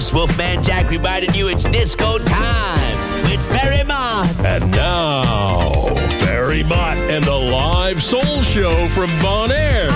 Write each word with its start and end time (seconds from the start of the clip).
This 0.00 0.14
Wolfman 0.14 0.62
Jack 0.62 0.90
reminding 0.90 1.34
you 1.34 1.48
it's 1.48 1.64
disco 1.64 2.16
time 2.16 3.22
with 3.24 3.38
Ferry 3.50 3.84
Mott. 3.84 4.34
And 4.46 4.70
now, 4.70 5.94
Ferry 6.20 6.62
Mott 6.62 6.96
and 6.96 7.22
the 7.22 7.34
live 7.36 8.02
soul 8.02 8.40
show 8.40 8.88
from 8.88 9.10
Bon 9.20 9.52
Air. 9.52 9.90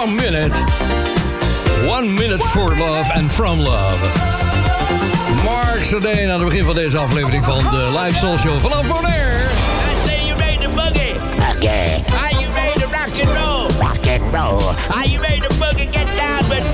One 0.00 0.16
minute. 0.16 0.54
One 1.86 2.14
minute 2.14 2.42
for 2.54 2.70
love 2.74 3.06
and 3.14 3.30
from 3.30 3.58
love. 3.58 4.00
Mark 5.44 5.82
Sardane 5.84 6.32
aan 6.32 6.40
het 6.40 6.48
begin 6.48 6.64
van 6.64 6.74
deze 6.74 6.98
aflevering 6.98 7.44
van 7.44 7.58
de 7.58 8.00
Live 8.02 8.18
Soul 8.18 8.38
Show 8.38 8.60
vanaf 8.60 8.86
Bonaire. 8.86 9.40
I 9.40 10.08
say 10.08 10.26
you 10.26 10.38
ready 10.38 10.56
to 10.64 10.68
boogie? 10.68 11.14
Okay, 11.56 12.02
Are 12.22 12.34
you 12.40 12.52
ready 12.54 12.78
to 12.80 12.86
rock 12.86 13.12
and 13.22 13.30
roll? 13.38 13.66
rock 13.80 14.06
and 14.06 14.34
roll. 14.34 14.74
Are 14.96 15.08
you 15.08 15.20
ready 15.20 15.40
to 15.40 15.54
boogie? 15.54 15.88
Get 15.92 16.06
down 16.16 16.48
with 16.48 16.64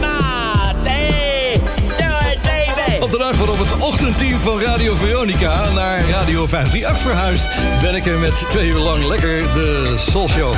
Mott. 0.00 0.86
Hey, 0.86 1.54
do 1.98 2.30
it, 2.30 2.38
baby. 2.42 3.02
Op 3.02 3.10
de 3.10 3.18
dag 3.18 3.36
waarop 3.36 3.58
het 3.58 3.76
ochtendteam 3.78 4.40
van 4.40 4.60
Radio 4.60 4.94
Veronica 4.96 5.70
naar 5.74 6.00
Radio 6.10 6.46
538 6.46 6.98
verhuist... 6.98 7.46
ben 7.82 7.94
ik 7.94 8.06
er 8.06 8.18
met 8.18 8.44
twee 8.48 8.68
uur 8.68 8.78
lang 8.78 9.04
lekker 9.04 9.42
de 9.54 9.94
Soul 9.96 10.28
Show. 10.28 10.54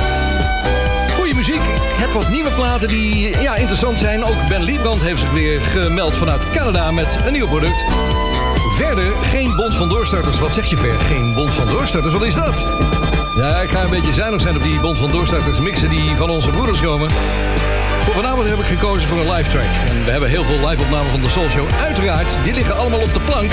Ik 1.53 1.61
heb 1.97 2.09
wat 2.09 2.29
nieuwe 2.29 2.51
platen 2.51 2.87
die 2.87 3.41
ja, 3.41 3.55
interessant 3.55 3.99
zijn. 3.99 4.23
Ook 4.23 4.47
Ben 4.47 4.63
Liebrand 4.63 5.01
heeft 5.01 5.19
zich 5.19 5.31
weer 5.31 5.61
gemeld 5.61 6.17
vanuit 6.17 6.49
Canada 6.51 6.91
met 6.91 7.19
een 7.25 7.33
nieuw 7.33 7.47
product. 7.47 7.85
Verder 8.75 9.15
geen 9.21 9.55
bond 9.55 9.75
van 9.75 9.89
doorstarters. 9.89 10.39
Wat 10.39 10.53
zeg 10.53 10.65
je 10.65 10.77
ver? 10.77 10.99
Geen 10.99 11.33
bond 11.33 11.53
van 11.53 11.67
doorstarters? 11.67 12.13
Wat 12.13 12.25
is 12.25 12.35
dat? 12.35 12.65
Ja, 13.35 13.61
ik 13.61 13.69
ga 13.69 13.83
een 13.83 13.89
beetje 13.89 14.13
zuinig 14.13 14.41
zijn 14.41 14.55
op 14.55 14.63
die 14.63 14.79
bond 14.79 14.97
van 14.97 15.11
doorstarters 15.11 15.59
mixen 15.59 15.89
die 15.89 16.15
van 16.15 16.29
onze 16.29 16.49
broeders 16.49 16.81
komen. 16.81 17.09
Voor 17.99 18.13
vanavond 18.13 18.49
heb 18.49 18.59
ik 18.59 18.65
gekozen 18.65 19.07
voor 19.07 19.19
een 19.19 19.31
live 19.31 19.49
track. 19.49 19.89
En 19.89 20.05
we 20.05 20.11
hebben 20.11 20.29
heel 20.29 20.43
veel 20.43 20.67
live 20.67 20.81
opnamen 20.81 21.11
van 21.11 21.21
de 21.21 21.29
Soul 21.29 21.49
Show. 21.49 21.67
Uiteraard, 21.81 22.37
die 22.43 22.53
liggen 22.53 22.77
allemaal 22.77 22.99
op 22.99 23.13
de 23.13 23.19
plank. 23.19 23.51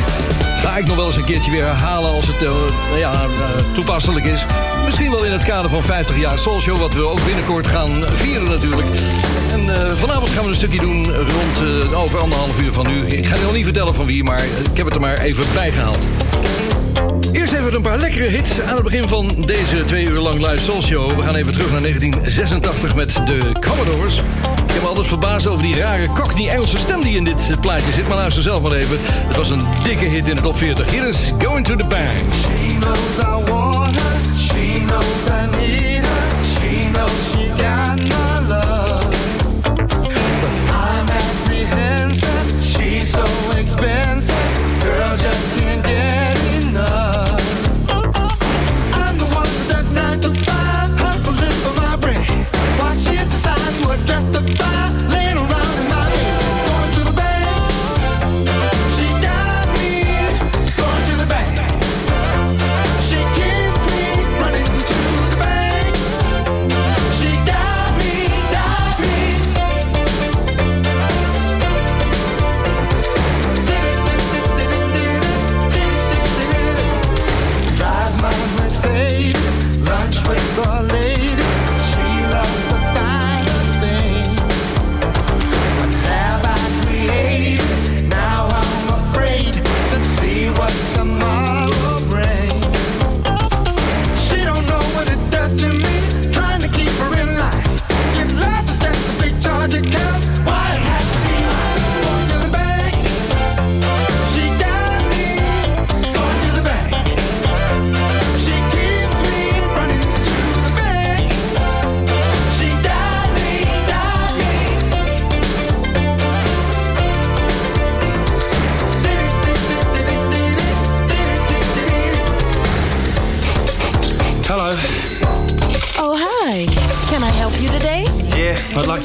Ga 0.57 0.77
ik 0.77 0.87
nog 0.87 0.97
wel 0.97 1.07
eens 1.07 1.17
een 1.17 1.25
keertje 1.25 1.51
weer 1.51 1.65
herhalen 1.65 2.11
als 2.11 2.27
het 2.27 2.43
eh, 2.43 2.51
nou 2.89 2.99
ja, 2.99 3.13
eh, 3.13 3.73
toepasselijk 3.73 4.25
is. 4.25 4.45
Misschien 4.85 5.11
wel 5.11 5.25
in 5.25 5.33
het 5.33 5.45
kader 5.45 5.71
van 5.71 5.83
50 5.83 6.19
jaar 6.19 6.39
Soul 6.39 6.61
Show, 6.61 6.79
wat 6.79 6.95
we 6.95 7.07
ook 7.07 7.25
binnenkort 7.25 7.67
gaan 7.67 8.05
vieren 8.13 8.49
natuurlijk. 8.49 8.87
En 9.53 9.71
eh, 9.71 9.93
vanavond 9.95 10.31
gaan 10.31 10.43
we 10.43 10.49
een 10.49 10.55
stukje 10.55 10.81
doen 10.81 11.05
rond 11.05 11.95
over 11.95 12.19
anderhalf 12.19 12.61
uur 12.61 12.73
van 12.73 12.87
nu. 12.87 13.07
Ik 13.07 13.27
ga 13.27 13.37
nog 13.43 13.53
niet 13.53 13.65
vertellen 13.65 13.95
van 13.95 14.07
wie, 14.07 14.25
maar 14.25 14.45
ik 14.71 14.77
heb 14.77 14.87
het 14.87 14.95
er 14.95 15.01
maar 15.01 15.19
even 15.19 15.45
bij 15.55 15.71
gehaald. 15.71 16.07
Eerst 17.37 17.53
even 17.53 17.75
een 17.75 17.83
paar 17.83 17.99
lekkere 17.99 18.29
hits 18.29 18.61
aan 18.61 18.75
het 18.75 18.83
begin 18.83 19.09
van 19.09 19.33
deze 19.45 19.85
twee 19.85 20.07
uur 20.07 20.21
lang 20.21 20.47
live 20.47 20.63
soul 20.63 20.83
show. 20.83 21.17
We 21.17 21.23
gaan 21.23 21.35
even 21.35 21.53
terug 21.53 21.71
naar 21.71 21.81
1986 21.81 22.95
met 22.95 23.21
de 23.27 23.53
Commodores. 23.69 24.17
Ik 24.67 24.73
heb 24.73 24.83
me 24.83 24.89
altijd 24.89 25.07
verbaasd 25.07 25.47
over 25.47 25.63
die 25.65 25.79
rare 25.79 26.09
cockney 26.09 26.49
Engelse 26.49 26.79
stem 26.79 27.01
die 27.01 27.17
in 27.17 27.25
dit 27.25 27.51
eh, 27.51 27.61
plaatje 27.61 27.93
zit. 27.93 28.09
Maar 28.09 28.17
luister 28.17 28.43
zelf 28.43 28.63
maar 28.63 28.73
even. 28.73 28.99
Het 29.03 29.37
was 29.37 29.51
een 29.51 29.63
dikke 29.83 30.05
hit 30.05 30.29
in 30.29 30.37
de 30.37 30.43
top 30.43 30.57
40. 30.57 30.91
Hier 30.91 31.15
Going 31.39 31.65
to 31.65 31.77
the 31.77 31.85
Bank. 31.85 33.36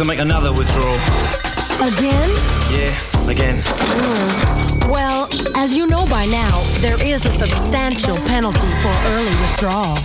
to 0.04 0.08
make 0.08 0.20
another 0.20 0.52
withdrawal. 0.54 0.96
Again? 1.76 2.30
Yeah, 2.72 3.30
again. 3.30 3.62
Mm. 3.62 4.90
Well, 4.90 5.30
as 5.56 5.76
you 5.76 5.86
know 5.86 6.08
by 6.08 6.26
now, 6.26 6.64
there 6.80 7.02
is 7.04 7.24
a 7.26 7.32
substantial 7.32 8.18
penalty 8.18 8.68
for 8.82 8.94
early 9.12 9.36
withdrawal. 9.42 9.98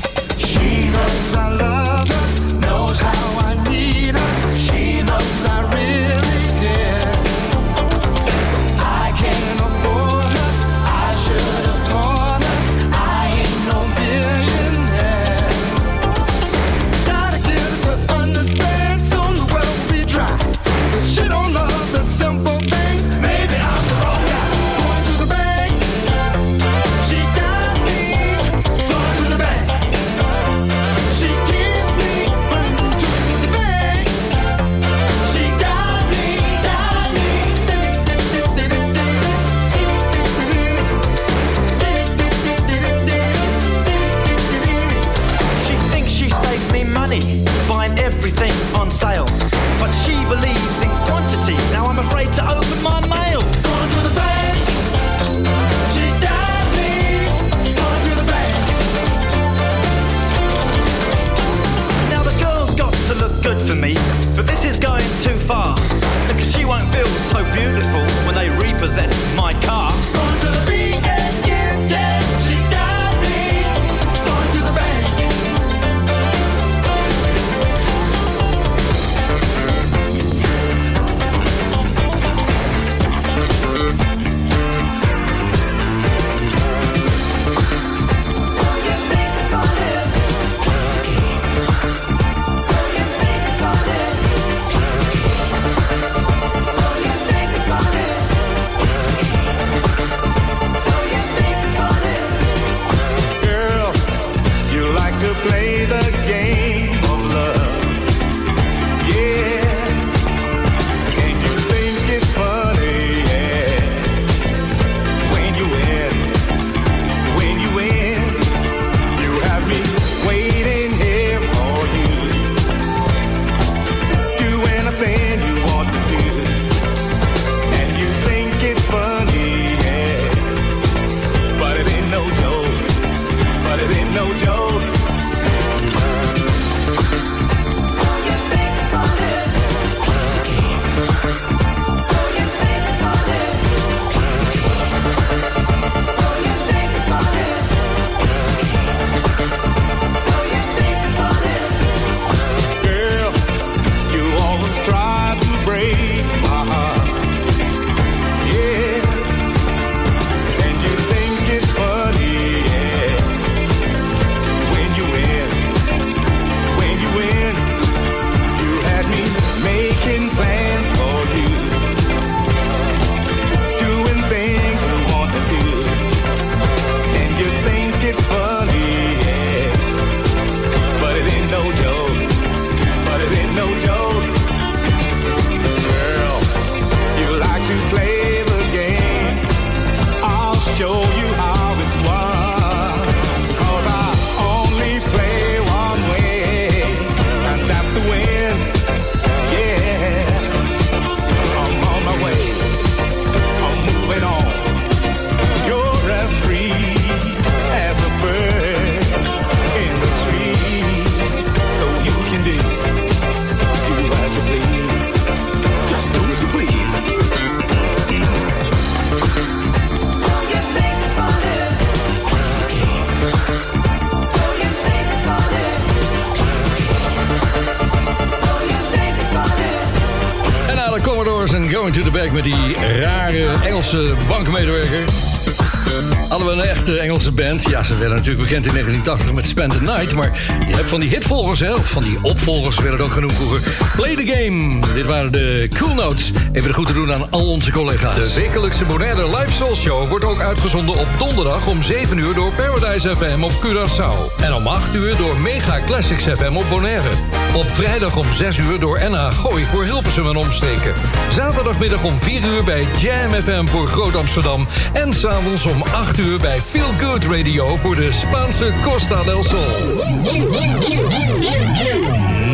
Ze 237.86 237.96
werden 237.96 238.16
natuurlijk 238.16 238.48
bekend 238.48 238.66
in 238.66 238.72
1980 238.72 239.32
met 239.32 239.46
Spend 239.46 239.72
the 239.72 239.82
Night. 239.82 240.14
Maar 240.14 240.30
je 240.68 240.74
hebt 240.74 240.88
van 240.88 241.00
die 241.00 241.08
hitvolgers, 241.08 241.60
hè, 241.60 241.74
of 241.74 241.90
van 241.90 242.02
die 242.02 242.18
opvolgers 242.22 242.76
werden 242.76 242.92
het 242.92 243.02
ook 243.02 243.12
genoemd 243.12 243.32
vroeger. 243.32 243.60
Play 243.96 244.16
the 244.16 244.26
Game. 244.26 244.80
Dit 244.94 245.06
waren 245.06 245.32
de 245.32 245.68
Cool 245.78 245.94
Notes. 245.94 246.32
Even 246.52 246.68
de 246.68 246.74
goed 246.74 246.86
te 246.86 246.92
doen 246.92 247.12
aan 247.12 247.30
al 247.30 247.46
onze 247.46 247.70
collega's. 247.70 248.34
De 248.34 248.40
wekelijkse 248.40 248.84
Bonaire 248.84 249.36
Live 249.36 249.52
Soul 249.52 249.76
Show 249.76 250.08
wordt 250.08 250.24
ook 250.24 250.40
uitgezonden 250.40 250.98
op 250.98 251.08
donderdag 251.18 251.66
om 251.66 251.82
7 251.82 252.18
uur 252.18 252.34
door 252.34 252.52
Paradise 252.52 253.08
FM 253.08 253.42
op 253.42 253.52
Curaçao. 253.52 254.42
En 254.42 254.54
om 254.54 254.66
8 254.66 254.94
uur 254.94 255.16
door 255.16 255.36
Mega 255.36 255.80
Classics 255.86 256.24
FM 256.24 256.56
op 256.56 256.64
Bonaire. 256.70 257.45
Op 257.56 257.70
vrijdag 257.70 258.16
om 258.16 258.32
6 258.32 258.58
uur 258.58 258.80
door 258.80 258.98
NH 259.10 259.32
Gooi 259.32 259.64
voor 259.64 259.84
Hilversum 259.84 260.28
en 260.28 260.36
omstreken. 260.36 260.94
Zaterdagmiddag 261.30 262.04
om 262.04 262.18
4 262.18 262.44
uur 262.44 262.64
bij 262.64 262.86
Jam 262.98 263.32
FM 263.32 263.66
voor 263.66 263.86
Groot 263.86 264.16
Amsterdam. 264.16 264.66
En 264.92 265.14
s'avonds 265.14 265.64
om 265.64 265.82
8 265.82 266.18
uur 266.18 266.40
bij 266.40 266.60
Feel 266.60 266.90
Good 266.98 267.24
Radio 267.24 267.76
voor 267.76 267.96
de 267.96 268.12
Spaanse 268.12 268.72
Costa 268.82 269.22
del 269.22 269.44
Sol. 269.44 270.04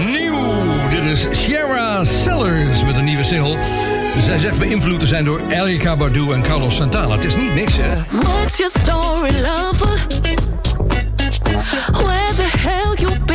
Nieuw, 0.07 0.89
dit 0.89 1.05
is 1.05 1.27
Sierra 1.31 2.05
Sellers 2.05 2.85
met 2.85 2.97
een 2.97 3.05
nieuwe 3.05 3.25
single. 3.25 3.59
Zij 4.19 4.39
zegt 4.39 4.59
beïnvloed 4.59 5.01
te 5.01 5.07
zijn 5.07 5.25
door 5.25 5.41
Erika 5.49 5.97
Badu 5.97 6.33
en 6.33 6.43
Carlos 6.43 6.77
Santana. 6.77 7.15
Het 7.15 7.25
is 7.25 7.37
niet 7.37 7.55
niks, 7.55 7.77
hè? 7.77 8.03
What's 8.11 8.57
your 8.57 8.73
story, 8.83 9.33
lover? 9.41 10.07
Where 11.93 12.35
the 12.35 12.59
hell 12.59 12.95
you? 12.97 13.32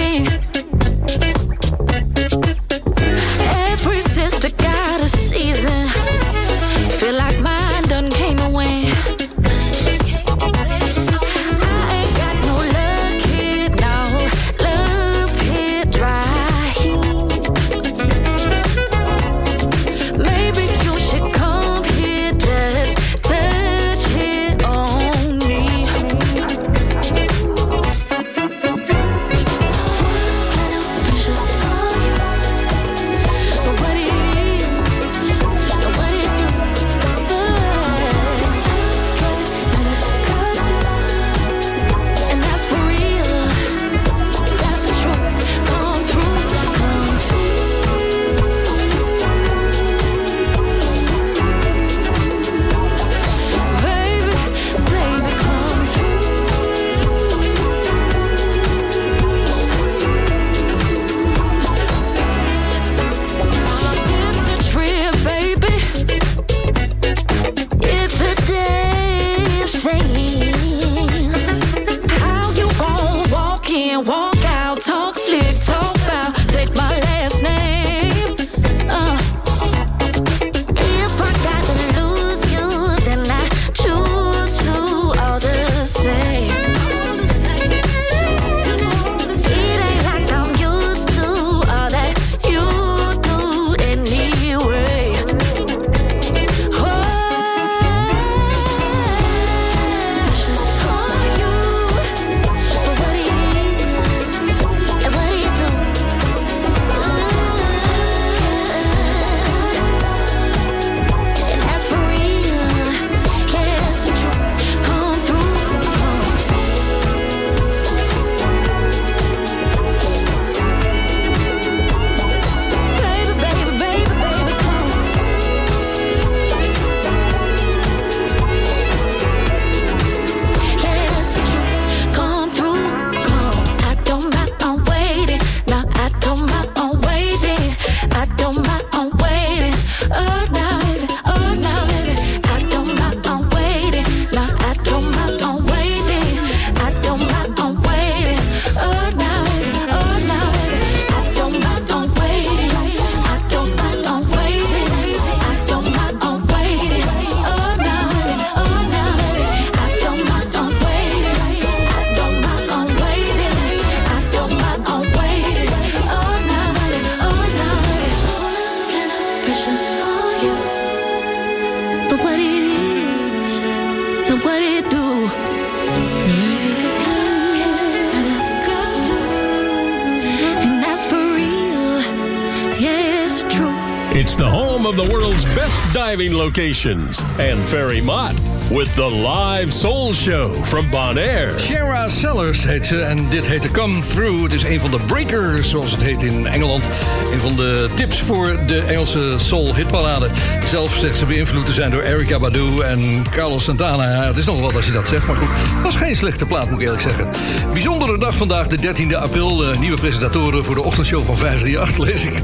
Locations 186.47 187.19
and 187.39 187.59
Ferry 187.59 188.01
Mott 188.01 188.33
with 188.71 188.93
the 188.93 189.09
live 189.09 189.73
soul 189.73 190.13
show 190.13 190.53
from 190.53 190.89
Bonaire. 190.89 191.59
Sierra 191.59 192.09
Sellers 192.09 192.63
heet 192.63 192.85
ze 192.85 193.01
en 193.01 193.29
dit 193.29 193.47
heet 193.47 193.61
de 193.61 193.71
Come 193.71 193.99
Through. 193.99 194.43
Het 194.43 194.53
is 194.53 194.63
een 194.63 194.79
van 194.79 194.91
de 194.91 194.99
breakers, 195.05 195.69
zoals 195.69 195.91
het 195.91 196.03
heet 196.03 196.23
in 196.23 196.47
Engeland. 196.47 196.89
Een 197.33 197.39
van 197.39 197.55
de 197.55 197.89
tips 197.93 198.19
voor 198.19 198.59
de 198.65 198.79
Engelse 198.79 199.33
soul 199.37 199.75
hitparade. 199.75 200.27
Zelf 200.65 200.97
zegt 200.97 201.17
ze 201.17 201.25
beïnvloed 201.25 201.65
te 201.65 201.71
zijn 201.71 201.91
door 201.91 202.01
Erika 202.01 202.39
Badu 202.39 202.79
en 202.81 203.23
Carlos 203.29 203.63
Santana. 203.63 204.23
Het 204.23 204.37
is 204.37 204.45
nog 204.45 204.59
wat 204.59 204.75
als 204.75 204.85
je 204.85 204.91
dat 204.91 205.07
zegt, 205.07 205.27
maar 205.27 205.35
goed. 205.35 205.49
Het 205.75 205.83
was 205.83 205.95
geen 205.95 206.15
slechte 206.15 206.45
plaat, 206.45 206.69
moet 206.69 206.79
ik 206.79 206.85
eerlijk 206.85 207.03
zeggen. 207.03 207.27
Bijzondere 207.73 208.17
dag 208.17 208.35
vandaag, 208.35 208.67
de 208.67 208.77
13e 208.77 209.15
april. 209.15 209.73
Nieuwe 209.79 209.97
presentatoren 209.97 210.63
voor 210.63 210.75
de 210.75 210.83
ochtendshow 210.83 211.25
van 211.25 211.37
538, 211.37 211.97
lees 211.97 212.25
ik. 212.25 212.41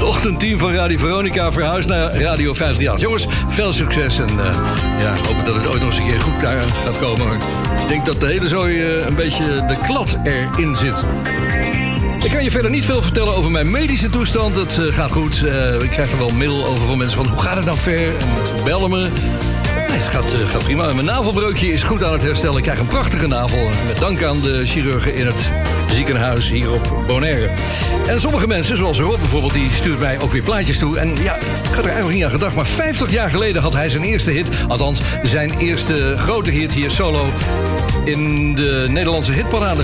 Het 0.00 0.08
ochtendteam 0.08 0.58
van 0.58 0.72
Radio 0.72 0.98
Veronica 0.98 1.52
verhuist 1.52 1.88
naar 1.88 2.14
Radio 2.14 2.54
538. 2.54 3.00
Jongens, 3.00 3.26
veel 3.48 3.72
succes 3.72 4.18
en 4.18 4.28
eh, 4.28 4.58
ja, 4.98 5.14
hopen 5.26 5.44
dat 5.44 5.54
het 5.54 5.66
ooit 5.66 5.80
nog 5.80 5.90
eens 5.90 5.98
een 5.98 6.06
keer 6.06 6.20
goed 6.20 6.40
daar 6.40 6.58
gaat 6.58 6.98
komen. 6.98 7.26
Ik 7.82 7.88
denk 7.88 8.06
dat 8.06 8.20
de 8.20 8.26
hele 8.26 8.48
zooi 8.48 8.82
eh, 8.82 9.06
een 9.06 9.14
beetje 9.14 9.64
de 9.66 9.76
klad 9.82 10.18
erin 10.24 10.76
zit. 10.76 11.04
Ik 12.24 12.30
kan 12.30 12.44
je 12.44 12.50
verder 12.50 12.70
niet 12.70 12.84
veel 12.84 13.02
vertellen 13.02 13.34
over 13.34 13.50
mijn 13.50 13.70
medische 13.70 14.10
toestand. 14.10 14.56
Het 14.56 14.78
eh, 14.78 14.94
gaat 14.94 15.10
goed. 15.10 15.44
Ik 15.82 15.90
krijg 15.90 16.12
er 16.12 16.18
wel 16.18 16.30
mail 16.30 16.66
over 16.66 16.86
van 16.86 16.98
mensen 16.98 17.16
van 17.16 17.26
hoe 17.26 17.42
gaat 17.42 17.56
het 17.56 17.64
nou 17.64 17.78
ver? 17.78 18.08
En 18.18 18.28
bellen 18.64 18.90
me. 18.90 19.08
Nee, 19.88 19.98
het 19.98 20.06
gaat, 20.06 20.34
gaat 20.48 20.62
prima. 20.62 20.92
Mijn 20.92 21.06
navelbreukje 21.06 21.72
is 21.72 21.82
goed 21.82 22.04
aan 22.04 22.12
het 22.12 22.22
herstellen. 22.22 22.56
Ik 22.56 22.62
krijg 22.62 22.78
een 22.78 22.86
prachtige 22.86 23.26
navel. 23.26 23.70
Met 23.86 23.98
dank 23.98 24.22
aan 24.22 24.40
de 24.40 24.66
chirurgen 24.66 25.14
in 25.14 25.26
het 25.26 25.50
ziekenhuis 25.90 26.50
hier 26.50 26.72
op 26.72 27.04
Bonaire. 27.06 27.48
En 28.06 28.20
sommige 28.20 28.46
mensen, 28.46 28.76
zoals 28.76 28.98
Rob 28.98 29.18
bijvoorbeeld, 29.18 29.52
die 29.52 29.70
stuurt 29.72 29.98
mij 29.98 30.18
ook 30.18 30.30
weer 30.30 30.42
plaatjes 30.42 30.78
toe. 30.78 30.98
En 30.98 31.22
ja, 31.22 31.34
ik 31.36 31.74
had 31.74 31.78
er 31.78 31.84
eigenlijk 31.84 32.14
niet 32.14 32.24
aan 32.24 32.30
gedacht, 32.30 32.54
maar 32.54 32.66
50 32.66 33.10
jaar 33.10 33.30
geleden 33.30 33.62
had 33.62 33.72
hij 33.72 33.88
zijn 33.88 34.02
eerste 34.02 34.30
hit. 34.30 34.48
Althans, 34.68 35.00
zijn 35.22 35.58
eerste 35.58 36.14
grote 36.16 36.50
hit 36.50 36.72
hier 36.72 36.90
solo 36.90 37.28
in 38.04 38.54
de 38.54 38.86
Nederlandse 38.88 39.32
hitparade. 39.32 39.82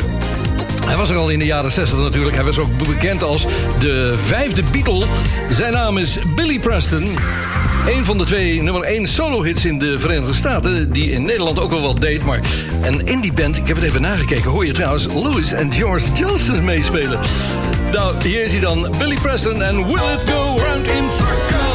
Hij 0.84 0.96
was 0.96 1.10
er 1.10 1.16
al 1.16 1.28
in 1.28 1.38
de 1.38 1.44
jaren 1.44 1.72
60 1.72 1.98
natuurlijk. 1.98 2.36
Hij 2.36 2.44
was 2.44 2.58
ook 2.58 2.76
bekend 2.78 3.22
als 3.22 3.46
de 3.78 4.14
vijfde 4.22 4.62
Beatle. 4.72 5.06
Zijn 5.50 5.72
naam 5.72 5.98
is 5.98 6.18
Billy 6.34 6.58
Preston. 6.58 7.16
Een 7.86 8.04
van 8.04 8.18
de 8.18 8.24
twee 8.24 8.62
nummer 8.62 8.82
1 8.82 9.06
solo-hits 9.06 9.64
in 9.64 9.78
de 9.78 9.98
Verenigde 9.98 10.34
Staten... 10.34 10.92
die 10.92 11.10
in 11.10 11.24
Nederland 11.24 11.60
ook 11.60 11.70
wel 11.70 11.80
wat 11.80 12.00
deed. 12.00 12.24
Maar 12.24 12.40
en 12.80 13.06
in 13.06 13.20
die 13.20 13.32
band, 13.32 13.56
ik 13.56 13.66
heb 13.66 13.76
het 13.76 13.84
even 13.84 14.00
nagekeken... 14.00 14.50
hoor 14.50 14.66
je 14.66 14.72
trouwens 14.72 15.06
Louis 15.14 15.52
en 15.52 15.72
George 15.72 16.12
Johnson 16.12 16.64
meespelen. 16.64 17.20
Nou, 17.92 18.14
hier 18.22 18.42
is 18.42 18.52
hij 18.52 18.60
dan. 18.60 18.88
Billy 18.98 19.16
Preston 19.22 19.62
en 19.62 19.76
Will 19.76 20.12
It 20.12 20.30
Go 20.30 20.58
Round 20.58 20.86
in 20.86 21.04
Circles. 21.10 21.66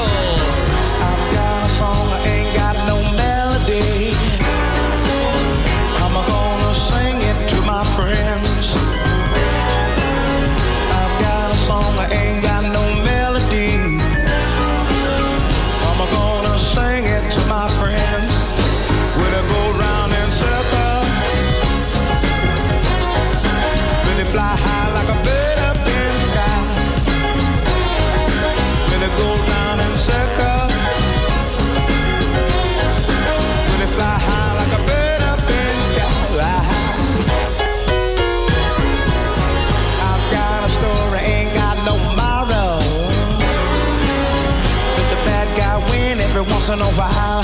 A 46.80 46.92
while. 46.96 47.44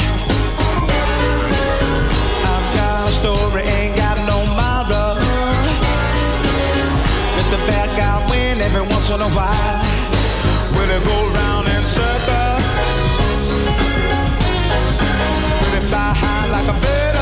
I've 2.47 2.67
got 2.75 3.09
a 3.09 3.11
story, 3.11 3.63
ain't 3.63 3.97
got 3.97 4.17
no 4.25 4.45
moral. 4.45 5.15
Let 7.35 7.47
the 7.51 7.57
bad 7.67 7.89
guy 7.99 8.25
win 8.29 8.61
every 8.61 8.83
once 8.83 9.09
in 9.09 9.19
a 9.19 9.29
while. 9.35 9.81
Will 10.75 10.89
it 10.89 11.03
go 11.03 11.17
round 11.33 11.67
in 11.67 11.83
circles? 11.83 12.65
Will 15.59 15.75
it 15.75 15.83
fly 15.89 16.13
high 16.15 16.47
like 16.49 16.67
a 16.67 16.79
bird 16.79 17.16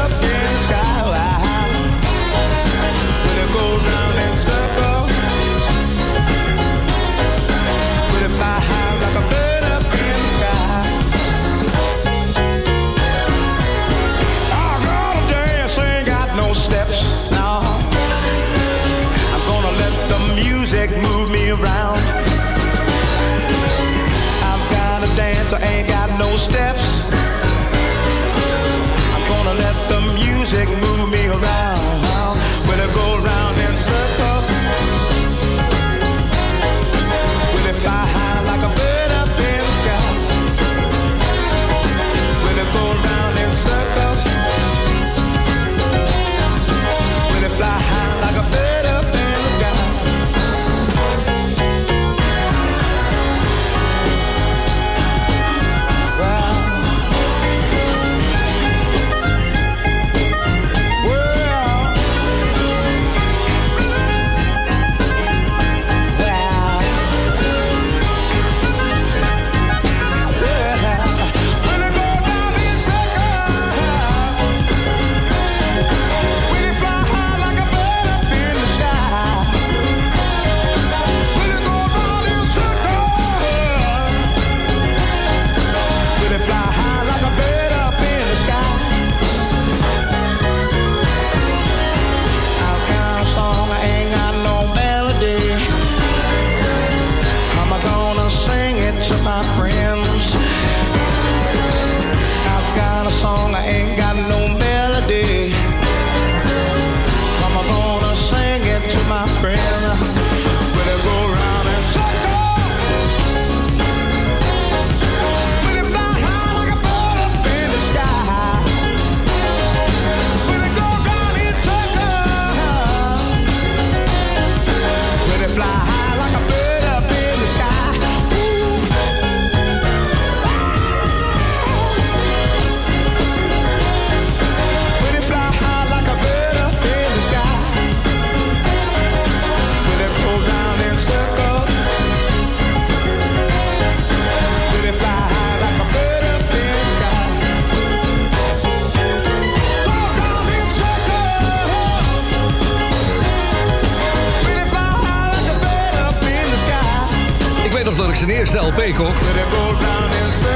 Steps. 26.46 26.85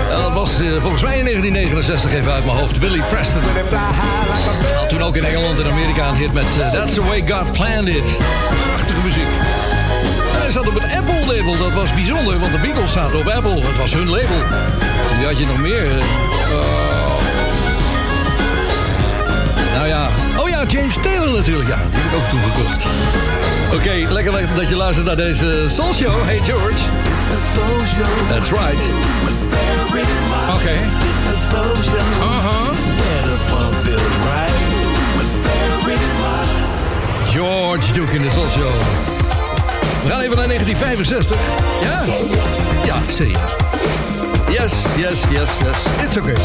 Dat 0.09 0.33
was 0.33 0.59
eh, 0.59 0.81
volgens 0.81 1.01
mij 1.01 1.17
in 1.17 1.23
1969 1.25 2.13
even 2.13 2.31
uit 2.33 2.45
mijn 2.45 2.57
hoofd. 2.57 2.79
Billy 2.79 3.01
Preston. 3.07 3.41
Had 4.75 4.89
toen 4.89 5.01
ook 5.03 5.15
in 5.15 5.23
Engeland 5.23 5.59
en 5.59 5.71
Amerika 5.71 6.07
een 6.09 6.15
hit 6.15 6.33
met 6.33 6.45
eh, 6.61 6.71
That's 6.71 6.93
the 6.93 7.03
Way 7.03 7.23
God 7.27 7.51
Planned 7.51 7.87
It. 7.87 8.17
Prachtige 8.65 9.01
muziek. 9.03 9.27
Hij 10.41 10.51
zat 10.51 10.67
op 10.67 10.73
het 10.73 10.93
Apple-label. 10.97 11.57
Dat 11.57 11.73
was 11.73 11.93
bijzonder, 11.93 12.39
want 12.39 12.51
de 12.51 12.59
Beatles 12.59 12.91
zaten 12.91 13.19
op 13.19 13.27
Apple. 13.27 13.55
Het 13.61 13.77
was 13.77 13.93
hun 13.93 14.09
label. 14.09 14.37
Wie 15.17 15.25
had 15.27 15.39
je 15.39 15.45
nog 15.45 15.57
meer? 15.57 15.83
eh? 15.97 16.03
Nou 19.75 19.87
ja. 19.87 20.07
Oh 20.37 20.49
ja, 20.49 20.63
James 20.67 20.95
Taylor 21.01 21.31
natuurlijk. 21.37 21.69
Ja, 21.69 21.75
die 21.91 22.01
heb 22.01 22.11
ik 22.11 22.17
ook 22.17 22.29
toen 22.29 22.41
gekocht. 22.43 22.85
Oké, 23.73 24.13
lekker 24.13 24.33
le- 24.33 24.47
dat 24.55 24.69
je 24.69 24.75
luistert 24.75 25.05
naar 25.07 25.15
deze 25.15 25.65
Soul 25.67 25.93
Show. 25.93 26.23
Hey 26.23 26.39
George. 26.43 26.83
That's 28.27 28.51
right. 28.51 28.81
Okay. 30.55 30.79
Uh-huh. 32.21 32.75
George 37.25 37.93
Duke 37.93 38.15
in 38.15 38.21
de 38.21 38.29
social. 38.29 38.71
We 40.03 40.09
gaan 40.09 40.21
even 40.21 40.37
naar 40.37 40.47
1965. 40.47 41.37
Ja? 41.81 42.03
Ja, 42.85 42.95
serieus. 43.07 43.39
Yes, 44.49 44.73
yes, 44.95 45.23
yes, 45.29 45.49
yes. 45.63 45.77
It's 46.03 46.17
okay. 46.17 46.35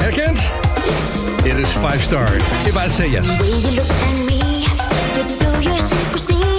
Herkent? 0.00 0.38
It 1.44 1.56
is 1.56 1.68
five 1.68 2.02
star. 2.02 2.36
If 2.66 2.76
I 2.76 2.88
say 2.88 3.10
yes. 3.10 4.37
see 6.18 6.57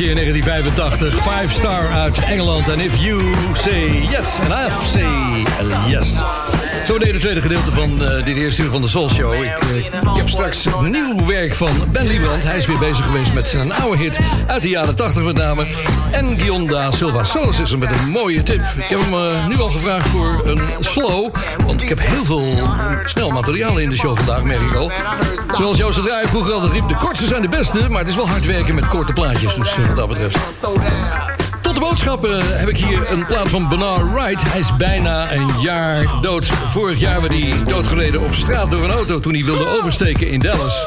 1985, 0.00 1.14
Five 1.14 1.52
Star 1.52 1.90
uit 1.90 2.18
Engeland. 2.18 2.68
En 2.68 2.80
if 2.80 2.96
you 2.96 3.20
say 3.54 4.00
yes, 4.00 4.38
and 4.40 4.52
I 4.52 4.88
say 4.88 5.44
yes. 5.86 6.22
Zo 6.86 6.98
deden 6.98 7.12
het 7.12 7.20
tweede 7.20 7.40
gedeelte 7.40 7.72
van 7.72 8.04
eh, 8.04 8.24
dit 8.24 8.36
eerste 8.36 8.62
uur 8.62 8.70
van 8.70 8.80
de 8.80 8.88
Soul 8.88 9.08
Show. 9.08 9.34
Ik, 9.34 9.40
eh, 9.40 9.76
ik, 9.76 10.16
heb 10.16 10.28
straks 10.28 10.64
nieuw 10.82 11.26
werk 11.26 11.54
van 11.54 11.70
Ben 11.92 12.06
Liebrand. 12.06 12.44
Hij 12.44 12.58
is 12.58 12.66
weer 12.66 12.78
bezig 12.78 13.04
geweest 13.04 13.32
met 13.32 13.48
zijn 13.48 13.72
oude 13.72 13.96
hit 13.96 14.18
uit 14.46 14.62
de 14.62 14.68
jaren 14.68 14.96
80 14.96 15.22
met 15.22 15.36
name. 15.36 15.66
En 16.10 16.40
Gionda 16.40 16.90
Silva 16.90 17.24
Solis 17.24 17.48
is 17.48 17.56
dus 17.56 17.72
er 17.72 17.78
met 17.78 17.90
een 17.90 18.08
mooie 18.08 18.42
tip. 18.42 18.60
Ik 18.76 18.84
heb 18.88 19.00
hem 19.00 19.14
eh, 19.14 19.46
nu 19.46 19.60
al 19.60 19.70
gevraagd 19.70 20.08
voor 20.08 20.42
een 20.44 20.60
slow. 20.80 21.34
Want 21.66 21.82
ik 21.82 21.88
heb 21.88 21.98
heel 22.00 22.24
veel 22.24 22.68
snel 23.04 23.30
materiaal 23.30 23.78
in 23.78 23.88
de 23.88 23.96
show 23.96 24.16
vandaag, 24.16 24.42
merk 24.42 24.60
ik 24.60 24.74
al. 24.74 24.90
Zoals 25.56 25.76
Joost 25.76 25.98
vroeg 25.98 26.28
vroeger 26.28 26.52
altijd 26.52 26.72
riep, 26.72 26.88
de 26.88 26.96
kortste 26.96 27.26
zijn 27.26 27.42
de 27.42 27.48
beste. 27.48 27.88
Maar 27.88 28.00
het 28.00 28.08
is 28.08 28.16
wel 28.16 28.28
hard 28.28 28.46
werken 28.46 28.74
met 28.74 28.88
korte 28.88 29.12
plaatjes. 29.12 29.54
Dus 29.54 29.76
wat 29.86 29.96
dat 29.96 30.08
betreft 30.08 30.38
boodschappen 31.90 32.58
heb 32.58 32.68
ik 32.68 32.76
hier 32.76 33.12
een 33.12 33.26
plaat 33.26 33.48
van 33.48 33.68
Bernard 33.68 34.12
Wright. 34.12 34.42
Hij 34.50 34.60
is 34.60 34.76
bijna 34.76 35.32
een 35.32 35.60
jaar 35.60 36.06
dood. 36.20 36.46
Vorig 36.46 36.98
jaar 37.00 37.20
werd 37.20 37.32
hij 37.32 37.52
doodgereden 37.66 38.20
op 38.20 38.34
straat 38.34 38.70
door 38.70 38.84
een 38.84 38.90
auto 38.90 39.20
toen 39.20 39.34
hij 39.34 39.44
wilde 39.44 39.78
oversteken 39.78 40.28
in 40.28 40.40
Dallas. 40.40 40.86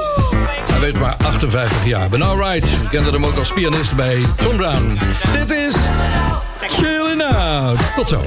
Hij 0.72 0.80
weet 0.80 1.00
maar 1.00 1.16
58 1.26 1.86
jaar. 1.86 2.10
Bernard 2.10 2.38
Wright, 2.38 2.90
we 2.92 2.98
hem 2.98 3.26
ook 3.26 3.38
als 3.38 3.54
pianist 3.54 3.96
bij 3.96 4.26
Tom 4.38 4.58
Brown. 4.58 5.00
Dit 5.34 5.52
is 5.52 5.76
Chillin' 6.68 7.22
Out. 7.22 7.80
Tot 7.96 8.08
zo. 8.08 8.22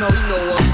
know 0.00 0.08
know 0.28 0.50
what. 0.52 0.67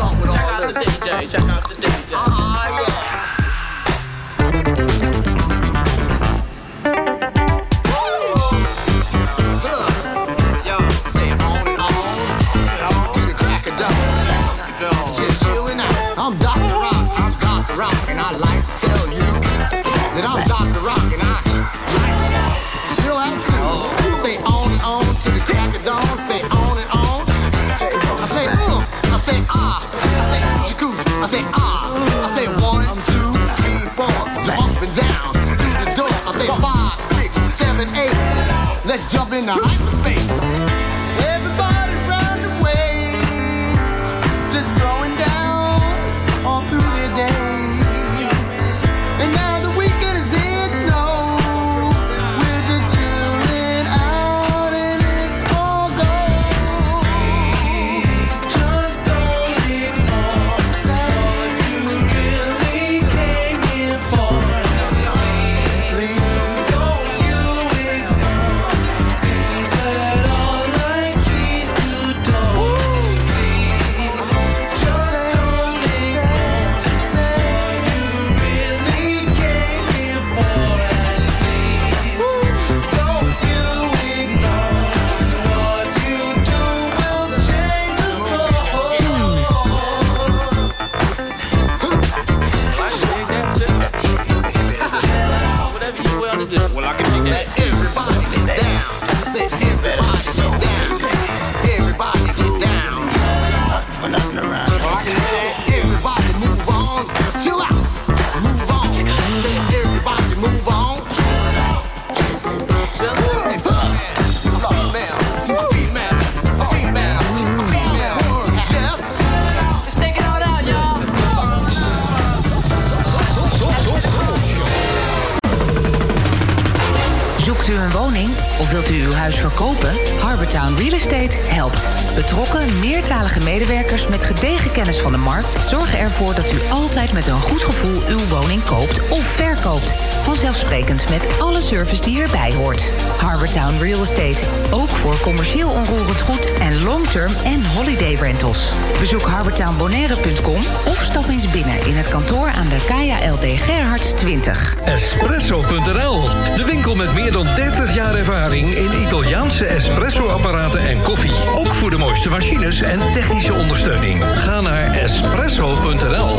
en 162.72 163.12
technische 163.12 163.52
ondersteuning. 163.52 164.24
Ga 164.34 164.60
naar 164.60 164.94
espresso.nl. 164.94 166.38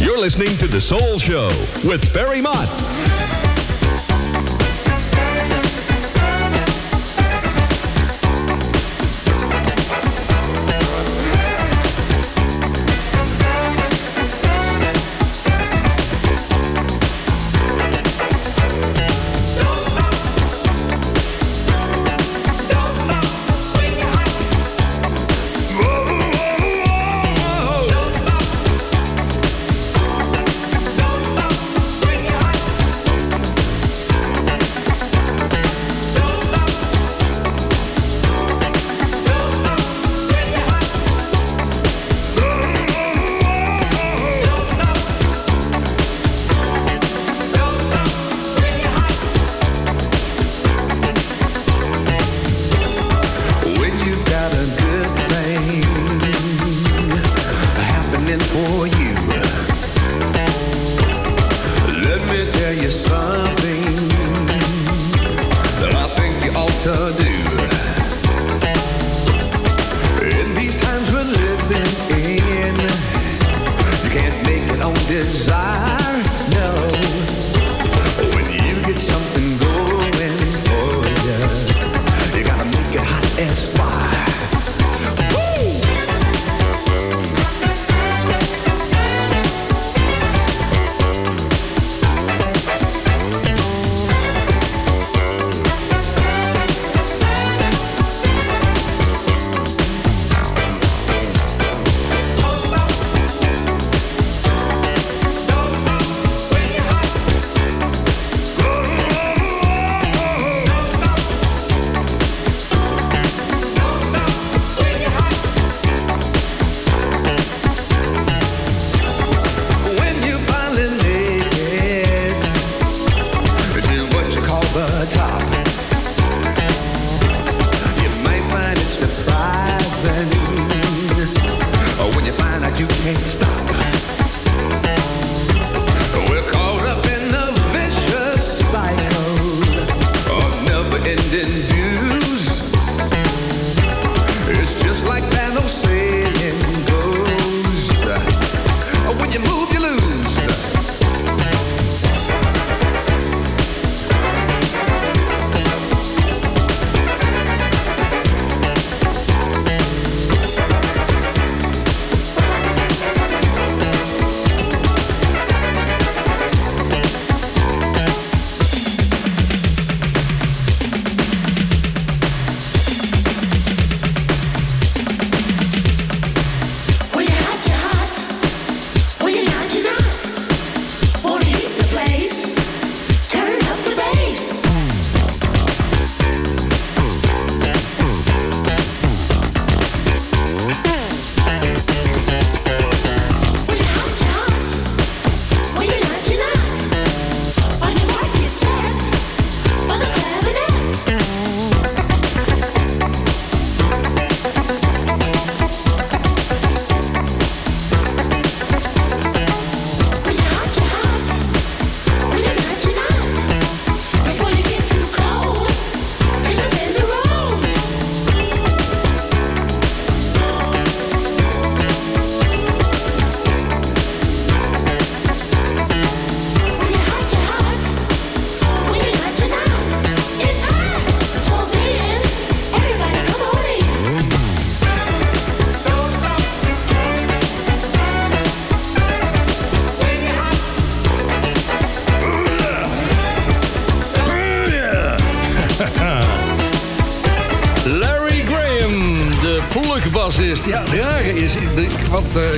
You're 0.00 0.20
listening 0.20 0.58
to 0.58 0.68
The 0.68 0.80
Soul 0.80 1.18
Show 1.18 1.50
with 1.82 2.12
Barry 2.12 2.40
Mott. 2.40 2.95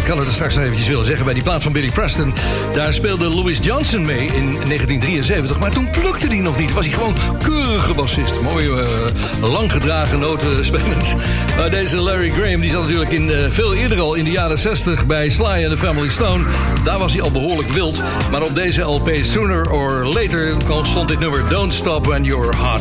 Kan 0.09 0.19
het 0.19 0.29
straks 0.29 0.55
nog 0.55 0.65
eventjes 0.65 0.89
willen 0.89 1.07
zeggen... 1.07 1.25
bij 1.25 1.35
die 1.35 1.43
plaat 1.43 1.63
van 1.63 1.73
Billy 1.73 1.91
Preston, 1.91 2.35
daar 2.73 2.93
speelde 2.93 3.29
Louis 3.29 3.59
Johnson 3.63 4.05
mee 4.05 4.27
in 4.27 4.45
1973... 4.53 5.59
maar 5.59 5.71
toen 5.71 5.91
plukte 5.91 6.27
hij 6.27 6.41
nog 6.41 6.59
niet, 6.59 6.73
was 6.73 6.85
hij 6.85 6.95
gewoon 6.95 7.17
keurige 7.43 7.95
bassist. 7.95 8.41
Mooi, 8.41 8.71
eh, 8.71 9.51
lang 9.51 9.73
gedragen 9.73 10.19
noten 10.19 10.65
spelend. 10.65 11.15
Maar 11.57 11.71
deze 11.71 11.97
Larry 11.97 12.31
Graham, 12.31 12.61
die 12.61 12.71
zat 12.71 12.83
natuurlijk 12.83 13.11
in, 13.11 13.31
eh, 13.31 13.51
veel 13.51 13.75
eerder 13.75 14.01
al... 14.01 14.15
in 14.15 14.25
de 14.25 14.31
jaren 14.31 14.59
60 14.59 15.07
bij 15.07 15.29
Sly 15.29 15.45
and 15.65 15.69
the 15.69 15.77
Family 15.77 16.09
Stone. 16.09 16.45
Daar 16.85 16.99
was 16.99 17.13
hij 17.13 17.23
al 17.23 17.31
behoorlijk 17.31 17.69
wild. 17.69 18.03
Maar 18.31 18.43
op 18.43 18.55
deze 18.55 18.81
LP 18.81 19.11
Sooner 19.21 19.71
or 19.71 20.05
Later 20.05 20.55
stond 20.83 21.09
dit 21.09 21.19
nummer... 21.19 21.49
Don't 21.49 21.73
Stop 21.73 22.07
When 22.07 22.25
You're 22.25 22.57
Hot. 22.57 22.81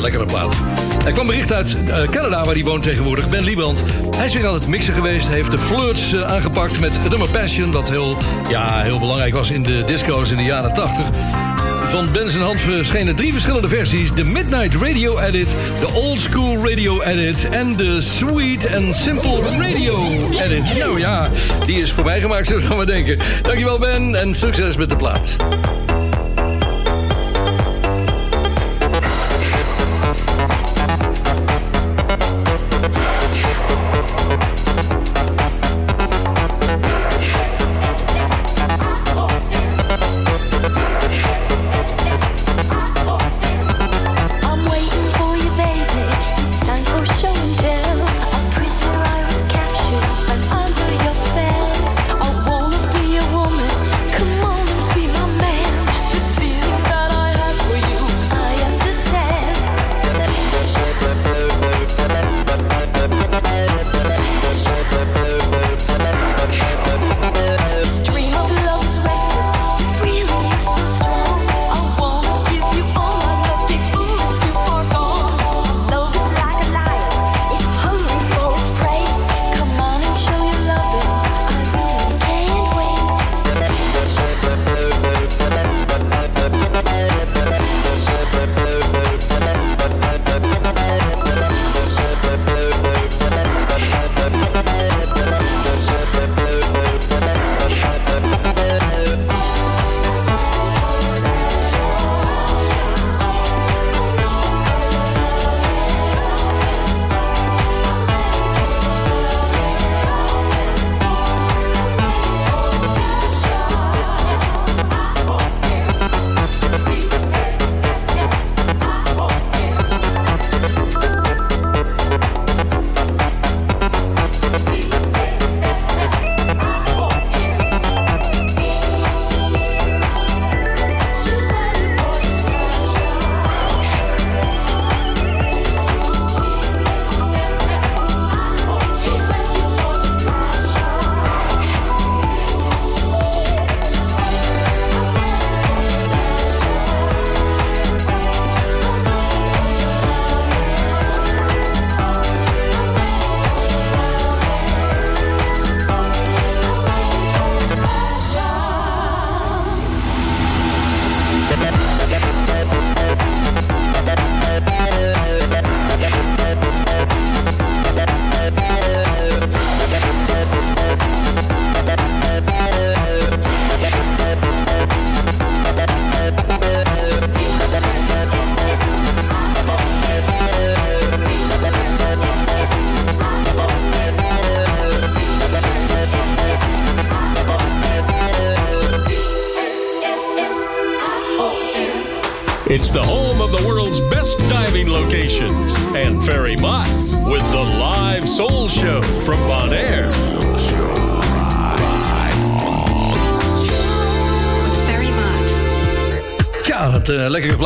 Lekkere 0.00 0.24
plaat. 0.24 0.54
Er 1.04 1.12
kwam 1.12 1.26
bericht 1.26 1.52
uit 1.52 1.76
eh, 1.86 2.08
Canada, 2.08 2.44
waar 2.44 2.54
hij 2.54 2.64
woont 2.64 2.82
tegenwoordig, 2.82 3.28
Ben 3.28 3.44
Lieband. 3.44 3.82
Hij 4.16 4.24
is 4.24 4.34
weer 4.34 4.46
aan 4.46 4.54
het 4.54 4.66
mixen 4.66 4.94
geweest, 4.94 5.28
heeft 5.28 5.50
de 5.50 5.58
flirts 5.58 6.12
eh, 6.12 6.22
aangepakt 6.22 6.80
met 6.80 6.96
het 6.96 7.08
nummer 7.08 7.28
Passion... 7.28 7.72
wat 7.72 7.88
heel, 7.88 8.16
ja, 8.48 8.80
heel 8.80 8.98
belangrijk 8.98 9.34
was 9.34 9.50
in 9.50 9.62
de 9.62 9.82
disco's 9.84 10.30
in 10.30 10.36
de 10.36 10.42
jaren 10.42 10.72
80. 10.72 11.06
Van 11.84 12.12
Ben 12.12 12.30
zijn 12.30 12.42
hand 12.42 12.60
verschenen 12.60 13.16
drie 13.16 13.32
verschillende 13.32 13.68
versies. 13.68 14.14
De 14.14 14.24
Midnight 14.24 14.74
Radio 14.74 15.18
Edit, 15.18 15.56
de 15.80 15.88
Old 15.92 16.20
School 16.20 16.68
Radio 16.68 17.02
Edit... 17.02 17.48
en 17.48 17.76
de 17.76 18.00
Sweet 18.00 18.74
and 18.74 18.96
Simple 18.96 19.40
Radio 19.58 20.28
Edit. 20.30 20.78
Nou 20.78 20.98
ja, 20.98 21.30
die 21.66 21.80
is 21.80 21.92
voorbij 21.92 22.20
gemaakt, 22.20 22.46
zullen 22.46 22.68
we 22.68 22.74
maar 22.74 22.86
denken. 22.86 23.18
Dankjewel 23.42 23.78
Ben 23.78 24.14
en 24.14 24.34
succes 24.34 24.76
met 24.76 24.88
de 24.88 24.96
plaat. 24.96 25.36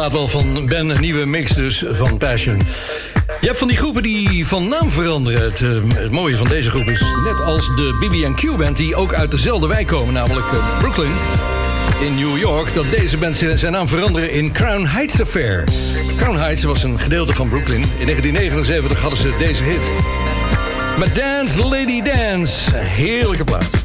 Plaat 0.08 0.30
wel 0.30 0.42
van 0.42 0.66
Ben, 0.66 1.00
nieuwe 1.00 1.26
mix 1.26 1.50
dus 1.50 1.84
van 1.90 2.18
Passion. 2.18 2.56
Je 3.40 3.46
hebt 3.46 3.58
van 3.58 3.68
die 3.68 3.76
groepen 3.76 4.02
die 4.02 4.46
van 4.46 4.68
naam 4.68 4.90
veranderen. 4.90 5.42
Het, 5.42 5.60
eh, 5.60 6.10
mooie 6.10 6.36
van 6.36 6.48
deze 6.48 6.70
groep 6.70 6.88
is, 6.88 7.00
net 7.24 7.42
als 7.44 7.66
de 7.66 7.96
BB&Q 8.00 8.56
band... 8.56 8.76
die 8.76 8.96
ook 8.96 9.14
uit 9.14 9.30
dezelfde 9.30 9.66
wijk 9.66 9.86
komen, 9.86 10.14
namelijk 10.14 10.46
eh, 10.46 10.78
Brooklyn 10.78 11.12
in 12.00 12.14
New 12.14 12.38
York... 12.38 12.74
dat 12.74 12.84
deze 12.90 13.16
band 13.16 13.36
zijn 13.36 13.72
naam 13.72 13.88
veranderen 13.88 14.30
in 14.30 14.52
Crown 14.52 14.84
Heights 14.84 15.20
Affair. 15.20 15.64
Crown 16.16 16.36
Heights 16.36 16.62
was 16.62 16.82
een 16.82 16.98
gedeelte 16.98 17.32
van 17.32 17.48
Brooklyn. 17.48 17.82
In 17.98 18.06
1979 18.06 19.00
hadden 19.00 19.18
ze 19.18 19.34
deze 19.38 19.62
hit. 19.62 19.90
Maar 20.98 21.14
Dance 21.14 21.58
Lady 21.58 22.02
Dance, 22.02 22.76
heerlijke 22.76 23.44
plaat. 23.44 23.77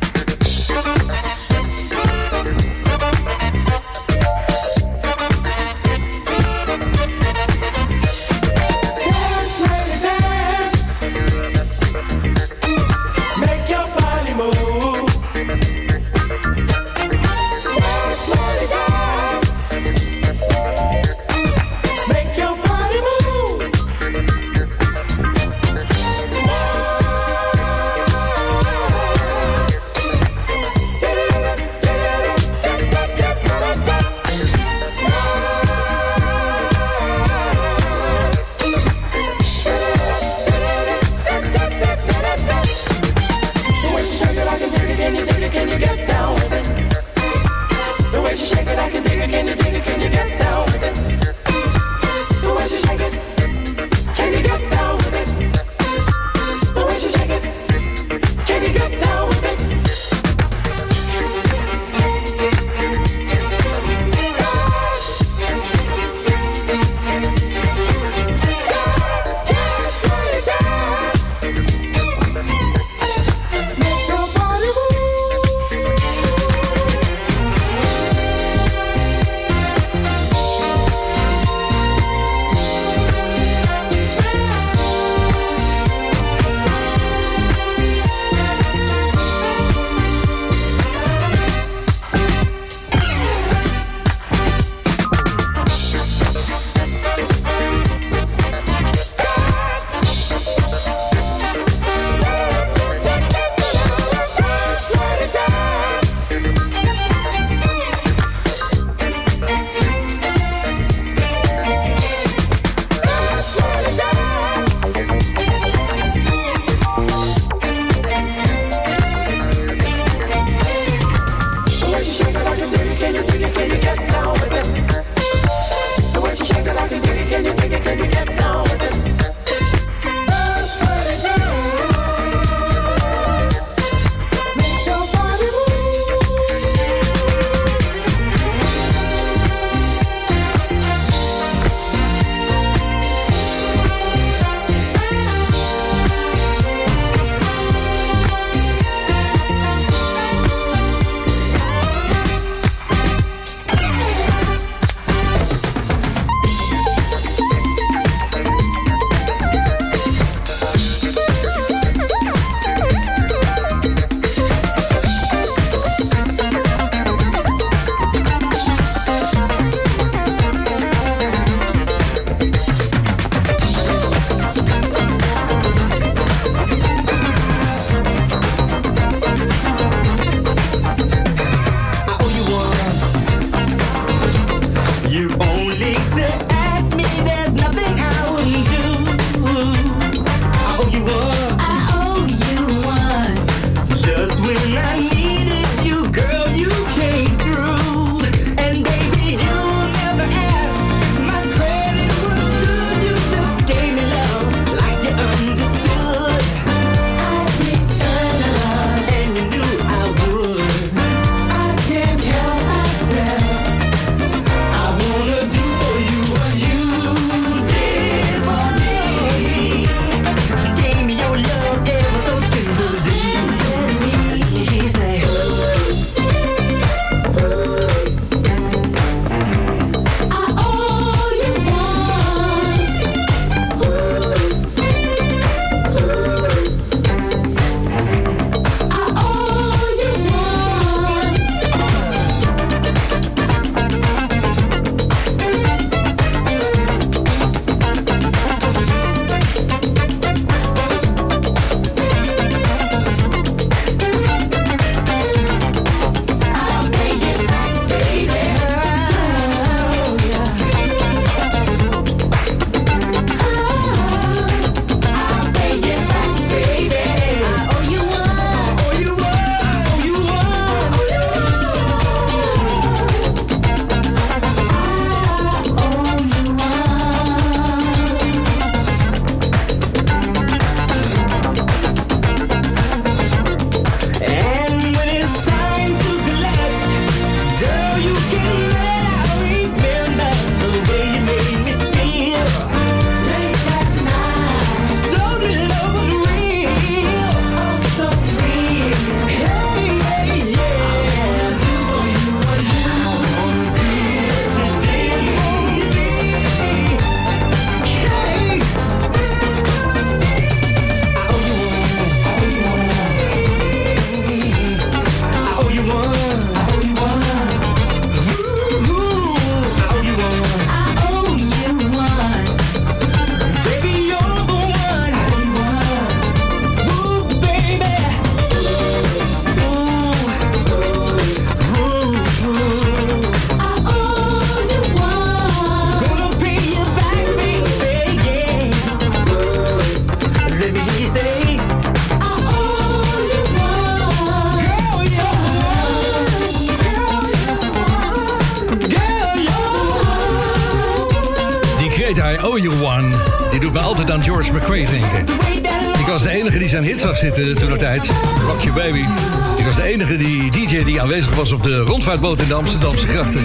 Rondvaartboot 362.13 362.41
in 362.41 362.47
de 362.47 362.53
Amsterdamse 362.53 363.07
grachten. 363.07 363.43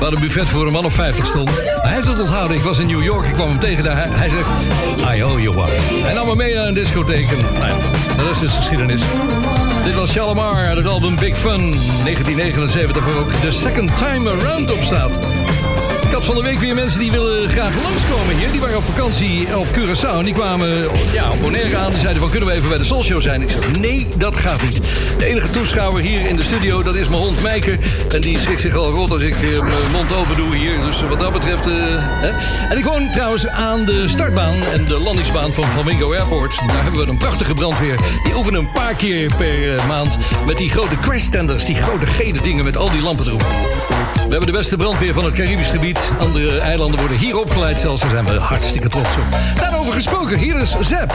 Waar 0.00 0.12
een 0.12 0.20
buffet 0.20 0.48
voor 0.48 0.66
een 0.66 0.72
man 0.72 0.84
of 0.84 0.94
50 0.94 1.26
stond. 1.26 1.50
Hij 1.64 1.94
heeft 1.94 2.06
het 2.06 2.20
onthouden. 2.20 2.56
Ik 2.56 2.62
was 2.62 2.78
in 2.78 2.86
New 2.86 3.02
York. 3.02 3.26
Ik 3.26 3.34
kwam 3.34 3.48
hem 3.48 3.58
tegen 3.58 3.84
daar. 3.84 4.06
Hij, 4.10 4.28
zegt, 4.28 4.48
I 5.14 5.24
owe 5.24 5.42
you 5.42 5.56
one. 5.56 5.70
Hij 6.02 6.14
nam 6.14 6.26
me 6.26 6.36
mee 6.36 6.54
naar 6.54 6.66
een 6.66 6.74
discotheek. 6.74 7.26
Nou 7.58 8.26
rest 8.28 8.42
is 8.42 8.52
geschiedenis. 8.52 9.02
Dit 9.84 9.94
was 9.94 10.10
Shalimar 10.10 10.66
uit 10.66 10.76
het 10.76 10.86
album 10.86 11.16
Big 11.16 11.36
Fun 11.36 11.60
1979, 11.60 13.04
waar 13.04 13.16
ook 13.16 13.30
The 13.32 13.52
Second 13.52 13.90
Time 13.96 14.30
Around 14.30 14.70
op 14.70 14.82
staat. 14.82 15.18
Had 16.18 16.26
van 16.26 16.36
de 16.36 16.42
week 16.42 16.58
weer 16.58 16.74
mensen 16.74 17.00
die 17.00 17.10
willen 17.10 17.50
graag 17.50 17.82
langskomen 17.82 18.36
hier. 18.36 18.50
Die 18.50 18.60
waren 18.60 18.76
op 18.76 18.84
vakantie 18.84 19.56
op 19.56 19.66
Curaçao. 19.66 20.18
En 20.18 20.24
die 20.24 20.34
kwamen 20.34 20.68
ja, 21.12 21.30
op 21.30 21.40
Bonaire 21.40 21.76
aan. 21.76 21.90
Die 21.90 21.98
zeiden 21.98 22.20
van, 22.20 22.30
kunnen 22.30 22.48
we 22.48 22.54
even 22.54 22.68
bij 22.68 22.78
de 22.78 22.84
Soul 22.84 23.02
Show 23.02 23.22
zijn? 23.22 23.42
Ik 23.42 23.50
zei, 23.50 23.78
nee, 23.78 24.06
dat 24.16 24.36
gaat 24.36 24.62
niet. 24.62 24.80
De 25.18 25.24
enige 25.24 25.50
toeschouwer 25.50 26.02
hier 26.02 26.26
in 26.26 26.36
de 26.36 26.42
studio, 26.42 26.82
dat 26.82 26.94
is 26.94 27.08
mijn 27.08 27.20
hond 27.20 27.42
Meike. 27.42 27.78
En 28.08 28.20
die 28.20 28.38
schrikt 28.38 28.60
zich 28.60 28.74
al 28.74 28.90
rot 28.90 29.12
als 29.12 29.22
ik 29.22 29.34
eh, 29.34 29.60
mijn 29.60 29.90
mond 29.92 30.12
open 30.12 30.36
doe 30.36 30.56
hier. 30.56 30.80
Dus 30.80 31.00
wat 31.00 31.20
dat 31.20 31.32
betreft... 31.32 31.66
eh, 31.66 31.74
hè. 31.98 32.30
En 32.68 32.78
ik 32.78 32.84
woon 32.84 33.10
trouwens 33.10 33.46
aan 33.46 33.84
de 33.84 34.08
startbaan 34.08 34.54
en 34.72 34.84
de 34.84 35.00
landingsbaan 35.00 35.52
van 35.52 35.64
Flamingo 35.64 36.14
Airport. 36.14 36.56
Daar 36.66 36.82
hebben 36.82 37.00
we 37.00 37.10
een 37.10 37.18
prachtige 37.18 37.54
brandweer. 37.54 37.96
Die 38.22 38.36
oefenen 38.36 38.60
een 38.60 38.72
paar 38.72 38.94
keer 38.94 39.32
per 39.36 39.76
eh, 39.76 39.86
maand 39.86 40.16
met 40.46 40.58
die 40.58 40.70
grote 40.70 40.98
crash 41.00 41.26
tenders. 41.30 41.64
Die 41.64 41.76
grote 41.76 42.06
gele 42.06 42.40
dingen 42.40 42.64
met 42.64 42.76
al 42.76 42.90
die 42.90 43.02
lampen 43.02 43.26
erop. 43.26 43.46
We 44.28 44.34
hebben 44.34 44.52
de 44.52 44.58
beste 44.58 44.76
brandweer 44.76 45.14
van 45.14 45.24
het 45.24 45.34
Caribisch 45.34 45.66
gebied. 45.66 46.10
Andere 46.18 46.58
eilanden 46.58 46.98
worden 46.98 47.18
hier 47.18 47.38
opgeleid 47.38 47.78
zelfs. 47.78 48.02
Daar 48.02 48.10
zijn 48.10 48.24
we 48.24 48.32
hartstikke 48.32 48.88
trots 48.88 49.16
op. 49.16 49.24
Daarover 49.54 49.92
gesproken, 49.92 50.38
hier 50.38 50.60
is 50.60 50.76
Zep. 50.80 51.14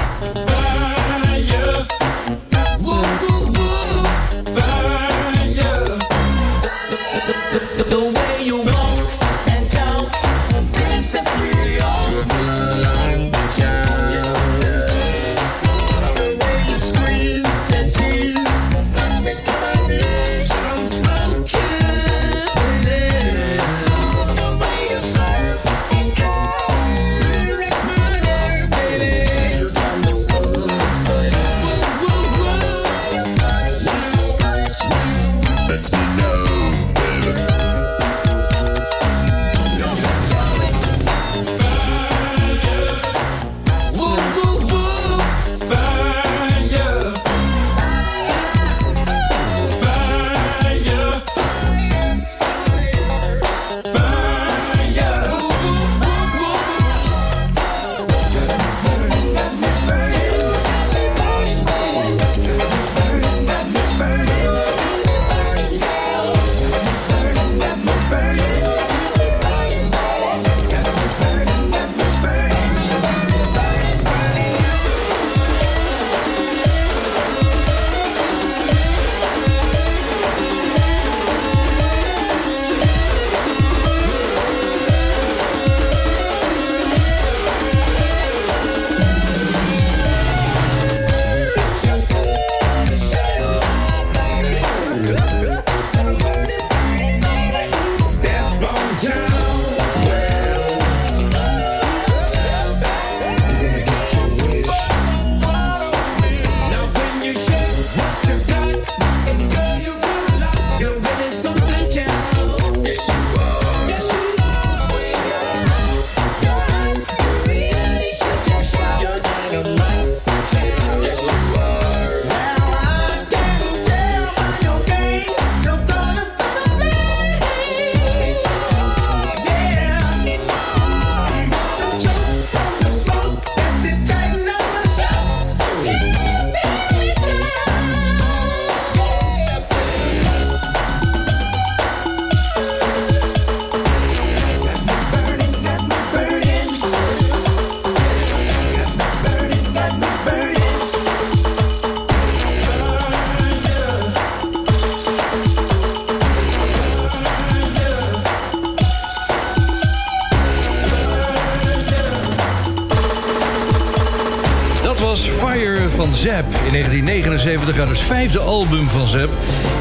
1979 166.73 167.79
uit 167.79 167.89
het 167.89 167.99
vijfde 167.99 168.39
album 168.39 168.89
van 168.89 169.07
Zep. 169.07 169.29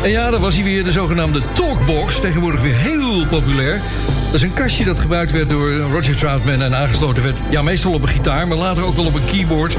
En 0.03 0.11
ja, 0.11 0.31
daar 0.31 0.41
was 0.41 0.55
hij 0.55 0.65
weer, 0.65 0.85
de 0.85 0.91
zogenaamde 0.91 1.43
Talkbox. 1.53 2.21
Tegenwoordig 2.21 2.61
weer 2.61 2.77
heel 2.77 3.27
populair. 3.27 3.81
Dat 4.25 4.35
is 4.35 4.43
een 4.43 4.55
kastje 4.55 4.85
dat 4.85 4.99
gebruikt 4.99 5.33
werd 5.33 5.51
door 5.51 5.73
Roger 5.73 6.17
Troutman... 6.17 6.63
en 6.63 6.77
aangesloten 6.77 7.23
werd, 7.23 7.41
ja, 7.51 7.63
meestal 7.63 7.93
op 7.93 8.03
een 8.03 8.09
gitaar... 8.09 8.49
maar 8.49 8.57
later 8.57 8.85
ook 8.85 8.95
wel 8.95 9.07
op 9.07 9.15
een 9.15 9.25
keyboard. 9.25 9.77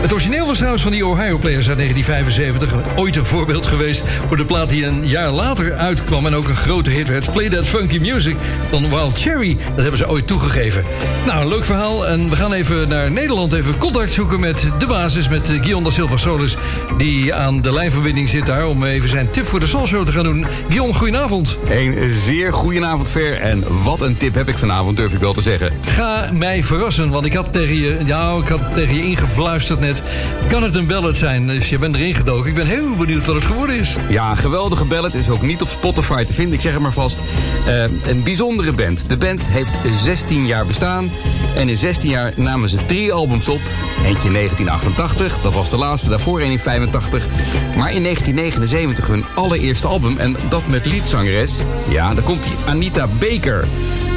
Het 0.00 0.12
origineel 0.12 0.46
was 0.46 0.56
trouwens 0.56 0.82
van 0.82 0.92
die 0.92 1.06
Ohio 1.06 1.38
Players 1.38 1.68
uit 1.68 1.76
1975. 1.76 2.96
Ooit 2.96 3.16
een 3.16 3.24
voorbeeld 3.24 3.66
geweest 3.66 4.04
voor 4.26 4.36
de 4.36 4.44
plaat 4.44 4.68
die 4.68 4.86
een 4.86 5.06
jaar 5.06 5.30
later 5.30 5.74
uitkwam... 5.74 6.26
en 6.26 6.34
ook 6.34 6.48
een 6.48 6.54
grote 6.54 6.90
hit 6.90 7.08
werd. 7.08 7.32
Play 7.32 7.48
That 7.48 7.66
Funky 7.66 7.98
Music 7.98 8.36
van 8.70 8.88
Wild 8.88 9.18
Cherry. 9.18 9.56
Dat 9.56 9.80
hebben 9.80 9.96
ze 9.96 10.08
ooit 10.08 10.26
toegegeven. 10.26 10.84
Nou, 11.26 11.48
leuk 11.48 11.64
verhaal. 11.64 12.06
En 12.06 12.30
we 12.30 12.36
gaan 12.36 12.52
even 12.52 12.88
naar 12.88 13.10
Nederland 13.10 13.52
even 13.52 13.78
contact 13.78 14.12
zoeken 14.12 14.40
met 14.40 14.66
de 14.78 14.86
basis... 14.86 15.28
met 15.28 15.50
eh, 15.50 15.56
Guillaume 15.56 15.84
da 15.84 15.90
Silva 15.90 16.16
Solis, 16.16 16.56
die 16.96 17.34
aan 17.34 17.62
de 17.62 17.72
lijnverbinding 17.72 18.28
zit 18.28 18.46
daar... 18.46 18.66
om 18.66 18.84
even 18.84 19.08
zijn 19.08 19.30
tip 19.30 19.46
voor 19.46 19.60
de 19.60 19.66
Soul 19.66 20.04
te 20.04 20.12
gaan 20.12 20.24
doen. 20.24 20.46
Guillaume, 20.68 20.94
goedenavond. 20.94 21.58
Een 21.68 22.12
zeer 22.12 22.52
goedenavond, 22.52 23.10
Ver. 23.10 23.40
En 23.40 23.82
wat 23.82 24.02
een 24.02 24.16
tip 24.16 24.34
heb 24.34 24.48
ik 24.48 24.58
vanavond, 24.58 24.96
durf 24.96 25.12
ik 25.12 25.20
wel 25.20 25.32
te 25.32 25.42
zeggen. 25.42 25.72
Mij 26.32 26.62
verrassen, 26.62 27.10
want 27.10 27.24
ik 27.24 27.32
had 27.32 27.52
tegen 27.52 27.74
je, 27.74 28.00
ja, 28.04 28.36
ik 28.36 28.48
had 28.48 28.60
tegen 28.74 28.94
je 28.94 29.02
ingefluisterd 29.02 29.80
net. 29.80 30.02
Kan 30.48 30.62
het 30.62 30.76
een 30.76 30.86
ballad 30.86 31.16
zijn? 31.16 31.46
Dus 31.46 31.68
je 31.68 31.78
bent 31.78 31.94
erin 31.94 32.14
gedoken. 32.14 32.48
Ik 32.48 32.54
ben 32.54 32.66
heel 32.66 32.96
benieuwd 32.96 33.24
wat 33.24 33.34
het 33.34 33.44
geworden 33.44 33.76
is. 33.76 33.96
Ja, 34.08 34.30
een 34.30 34.36
geweldige 34.36 34.84
ballad 34.84 35.14
is 35.14 35.28
ook 35.28 35.42
niet 35.42 35.62
op 35.62 35.68
Spotify 35.68 36.24
te 36.24 36.32
vinden. 36.32 36.54
Ik 36.54 36.60
zeg 36.60 36.72
het 36.72 36.82
maar 36.82 36.92
vast. 36.92 37.18
Eh, 37.66 37.82
een 37.82 38.22
bijzondere 38.24 38.72
band. 38.72 39.08
De 39.08 39.16
band 39.16 39.48
heeft 39.48 39.78
16 39.94 40.46
jaar 40.46 40.66
bestaan. 40.66 41.10
En 41.56 41.68
in 41.68 41.76
16 41.76 42.10
jaar 42.10 42.32
namen 42.36 42.68
ze 42.68 42.84
drie 42.86 43.12
albums 43.12 43.48
op. 43.48 43.60
Eentje 44.04 44.28
in 44.28 44.34
1988, 44.34 45.38
dat 45.40 45.54
was 45.54 45.70
de 45.70 45.76
laatste. 45.76 46.08
Daarvoor 46.08 46.40
een 46.40 46.50
in 46.50 46.58
85. 46.58 47.26
Maar 47.76 47.92
in 47.92 48.02
1979 48.02 49.06
hun 49.06 49.24
allereerste 49.34 49.86
album. 49.86 50.18
En 50.18 50.36
dat 50.48 50.66
met 50.66 50.86
liedzangeres. 50.86 51.52
Ja, 51.88 52.14
daar 52.14 52.24
komt 52.24 52.44
die 52.44 52.54
Anita 52.66 53.06
Baker. 53.06 53.68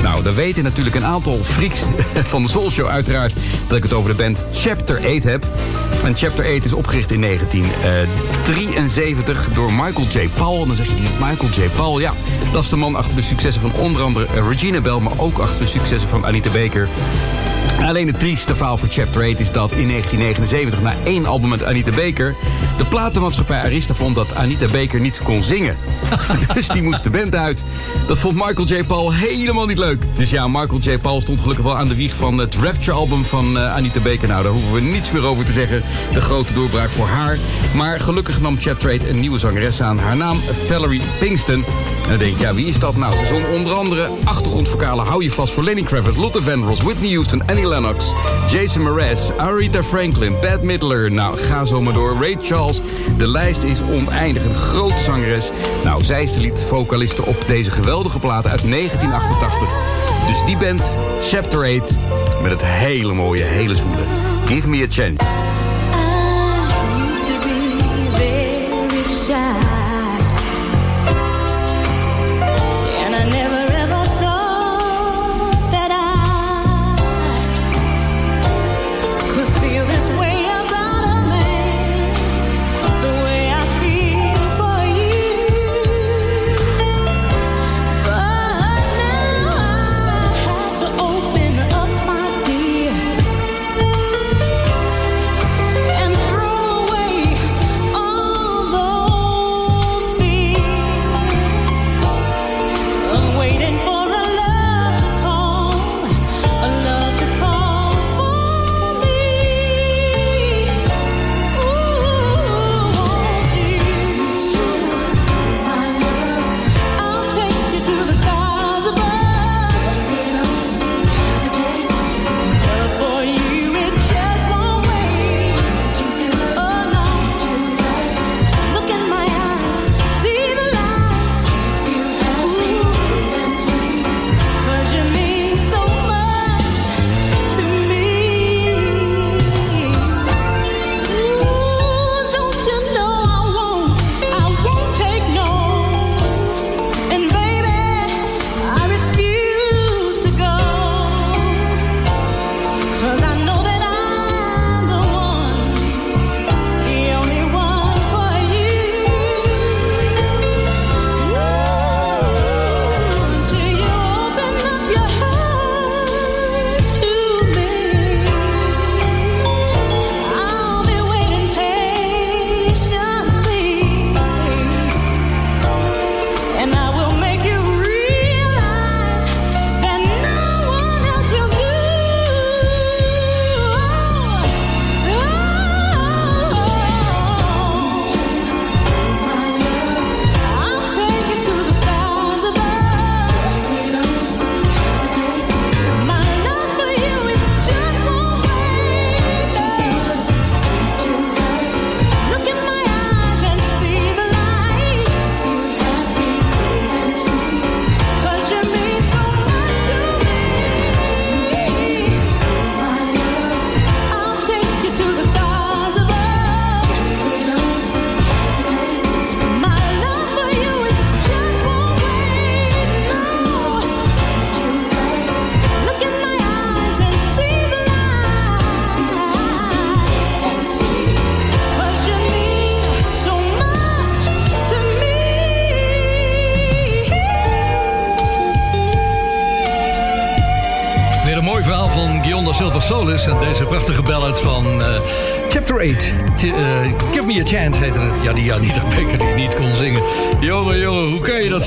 Nou, 0.04 0.24
dan 0.24 0.34
weten 0.34 0.64
natuurlijk 0.64 0.95
een 0.95 1.06
aantal 1.06 1.43
freaks 1.43 1.80
van 2.32 2.43
de 2.43 2.49
Soul 2.49 2.72
Show 2.72 2.88
uiteraard... 2.88 3.34
dat 3.68 3.78
ik 3.78 3.84
het 3.84 3.93
over 3.93 4.10
de 4.10 4.16
band 4.16 4.45
Chapter 4.51 4.97
8 4.97 5.24
heb. 5.24 5.47
En 6.04 6.16
Chapter 6.16 6.56
8 6.56 6.66
is 6.66 6.74
opgericht 6.74 7.12
in 7.12 7.22
1973 7.22 9.49
door 9.54 9.74
Michael 9.74 10.08
J. 10.08 10.30
Paul. 10.36 10.66
Dan 10.66 10.76
zeg 10.76 10.88
je 10.88 10.95
die 10.95 11.08
Michael 11.20 11.49
J. 11.49 11.70
Paul, 11.70 11.99
ja, 11.99 12.14
dat 12.51 12.64
is 12.64 12.70
de 12.70 12.76
man 12.76 12.95
achter 12.95 13.16
de 13.16 13.22
successen 13.22 13.62
van 13.62 13.74
onder 13.74 14.01
andere 14.01 14.26
eh, 14.26 14.47
Regina 14.47 14.82
Bell... 14.82 14.99
maar 14.99 15.20
ook 15.20 15.38
achter 15.38 15.60
de 15.60 15.70
successen 15.70 16.10
van 16.10 16.26
Anita 16.26 16.49
Baker... 16.49 16.89
Alleen 17.82 18.08
het 18.08 18.20
trieste 18.20 18.56
verhaal 18.56 18.78
voor 18.78 18.89
Chapter 18.91 19.30
8 19.30 19.39
is 19.39 19.51
dat 19.51 19.72
in 19.72 19.88
1979, 19.88 20.82
na 20.82 20.93
één 21.04 21.26
album 21.26 21.49
met 21.49 21.64
Anita 21.64 21.91
Baker, 21.91 22.36
de 22.78 22.86
platenmaatschappij 22.86 23.59
Arista 23.59 23.93
vond 23.93 24.15
dat 24.15 24.36
Anita 24.36 24.65
Baker 24.71 24.99
niet 24.99 25.21
kon 25.24 25.43
zingen. 25.43 25.78
dus 26.53 26.67
die 26.67 26.84
moest 26.84 27.03
de 27.03 27.09
band 27.09 27.36
uit. 27.36 27.63
Dat 28.07 28.19
vond 28.19 28.36
Michael 28.36 28.67
J. 28.67 28.84
Paul 28.84 29.13
helemaal 29.13 29.65
niet 29.65 29.78
leuk. 29.78 30.03
Dus 30.15 30.30
ja, 30.30 30.47
Michael 30.47 30.80
J. 30.80 30.97
Paul 30.97 31.21
stond 31.21 31.41
gelukkig 31.41 31.65
wel 31.65 31.78
aan 31.78 31.88
de 31.88 31.95
wieg 31.95 32.13
van 32.13 32.38
het 32.38 32.55
Rapture-album 32.55 33.26
van 33.26 33.57
eh, 33.57 33.76
Anita 33.76 33.99
Baker. 33.99 34.28
Nou, 34.28 34.43
daar 34.43 34.51
hoeven 34.51 34.74
we 34.74 34.82
niets 34.82 35.11
meer 35.11 35.26
over 35.26 35.45
te 35.45 35.51
zeggen. 35.51 35.84
De 36.13 36.21
grote 36.21 36.53
doorbraak 36.53 36.89
voor 36.89 37.07
haar. 37.07 37.38
Maar 37.76 37.99
gelukkig 37.99 38.41
nam 38.41 38.57
Chapter 38.59 38.91
8 38.93 39.03
een 39.03 39.19
nieuwe 39.19 39.39
zangeres 39.39 39.82
aan. 39.82 39.99
Haar 39.99 40.17
naam 40.17 40.39
Valerie 40.65 41.01
Pinkston. 41.19 41.65
En 42.03 42.09
dan 42.09 42.17
denk 42.17 42.38
je, 42.38 42.43
ja, 42.43 42.53
wie 42.53 42.67
is 42.67 42.80
dat 42.80 42.95
nou? 42.95 43.15
Ze 43.15 43.26
zong 43.26 43.45
onder 43.57 43.74
andere 43.74 44.09
achtergrondvokalen 44.24 45.05
Hou 45.05 45.24
je 45.24 45.32
vast 45.32 45.53
voor 45.53 45.63
Lenny 45.63 45.82
Kravitz, 45.84 46.17
Luther 46.17 46.43
Vandross, 46.43 46.82
Whitney 46.82 47.11
Houston, 47.11 47.47
Annie 47.47 47.67
Lennox, 47.67 48.13
Jason 48.49 48.82
Mraz, 48.82 49.32
Aretha 49.38 49.84
Franklin, 49.84 50.36
Bette 50.41 50.65
Midler. 50.65 51.11
Nou, 51.11 51.38
ga 51.38 51.65
zo 51.65 51.82
maar 51.82 51.93
door. 51.93 52.15
Ray. 52.19 52.38
De 53.18 53.28
lijst 53.28 53.64
is 53.64 53.82
oneindig. 53.82 54.43
Een 54.43 54.55
grote 54.55 55.01
zangeres. 55.01 55.49
Nou, 55.84 56.03
zij 56.03 56.24
is 56.24 56.34
de 56.34 56.39
liedvocaliste 56.39 57.26
op 57.26 57.43
deze 57.47 57.72
geweldige 57.72 58.20
plaat 58.20 58.47
uit 58.47 58.72
1988. 58.72 59.70
Dus 60.28 60.43
die 60.45 60.57
band, 60.57 60.95
Chapter 61.22 61.80
8, 61.80 61.97
met 62.41 62.51
het 62.51 62.64
hele 62.64 63.14
mooie, 63.14 63.43
hele 63.43 63.76
zwoele. 63.76 64.03
Give 64.45 64.70
me 64.70 64.82
a 64.82 64.88
chance. 64.89 65.51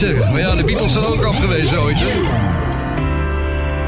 Maar 0.01 0.41
ja, 0.41 0.55
de 0.55 0.65
Beatles 0.65 0.93
zijn 0.93 1.05
ook 1.05 1.25
afgewezen 1.25 1.81
ooit. 1.81 2.01
Hè? 2.01 2.07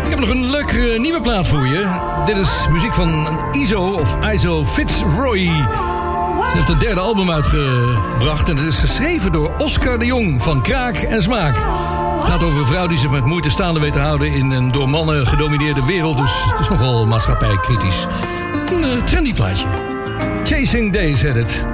Ik 0.05 0.11
heb 0.11 0.19
nog 0.19 0.29
een 0.29 0.51
leuke 0.51 0.97
nieuwe 0.99 1.21
plaat 1.21 1.49
voor 1.49 1.67
je. 1.67 1.87
Dit 2.25 2.37
is 2.37 2.67
muziek 2.71 2.95
van 2.95 3.41
Iso 3.53 3.83
of 3.83 4.17
Iso 4.33 4.65
Fitzroy. 4.65 5.39
Ze 5.39 6.51
heeft 6.53 6.69
het 6.69 6.81
derde 6.81 7.01
album 7.01 7.31
uitgebracht 7.31 8.49
en 8.49 8.57
het 8.57 8.67
is 8.67 8.77
geschreven 8.77 9.33
door 9.33 9.55
Oscar 9.57 9.99
de 9.99 10.07
Jong 10.07 10.43
van 10.43 10.63
Kraak 10.63 10.97
en 10.97 11.23
Smaak. 11.23 11.57
Het 12.17 12.25
gaat 12.25 12.45
over 12.45 12.59
een 12.59 12.67
vrouw 12.67 12.87
die 12.87 12.99
zich 12.99 13.11
met 13.11 13.25
moeite 13.25 13.51
staande 13.51 13.81
weet 13.81 13.93
te 13.93 13.99
houden 13.99 14.33
in 14.33 14.51
een 14.51 14.73
door 14.73 14.89
mannen 14.89 15.27
gedomineerde 15.27 15.85
wereld. 15.85 16.19
Dus 16.19 16.33
het 16.51 16.59
is 16.59 16.69
nogal 16.69 17.07
maatschappijkritisch. 17.07 18.07
Een 18.73 18.85
eh, 18.85 19.03
trendy 19.05 19.35
plaatje. 19.35 19.67
Chasing 20.45 20.93
Days 20.93 21.23
heet 21.23 21.35
het. 21.35 21.67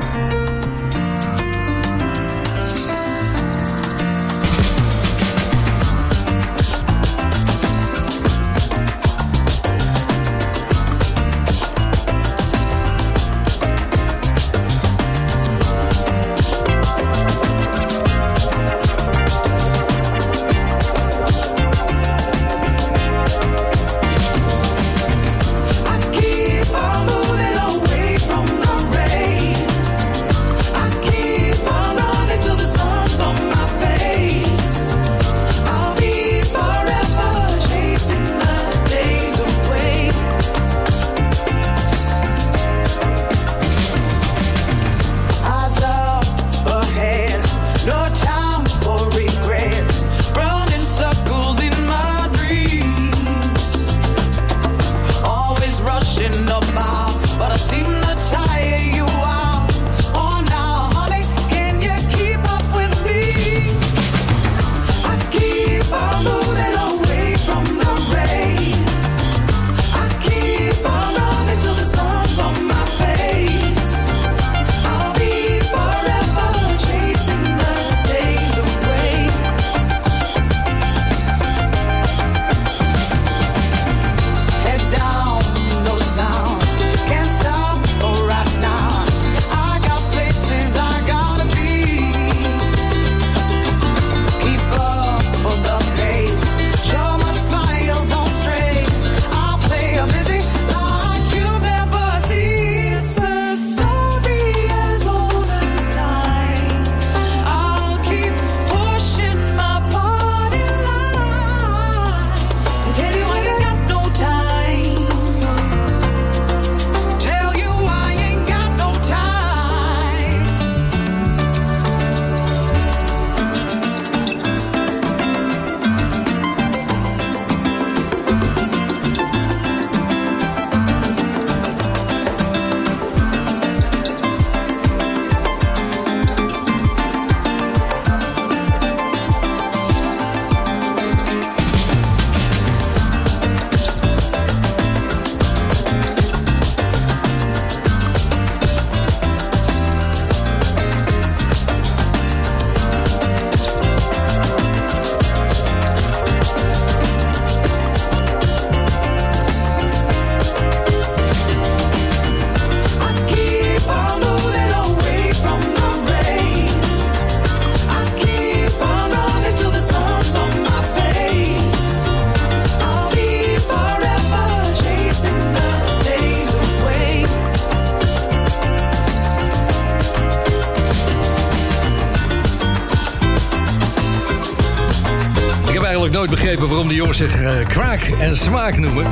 Jongens 187.04 187.32
zich 187.32 187.42
eh, 187.42 187.66
kraak 187.66 188.00
en 188.00 188.36
smaak 188.36 188.76
noemen. 188.76 189.04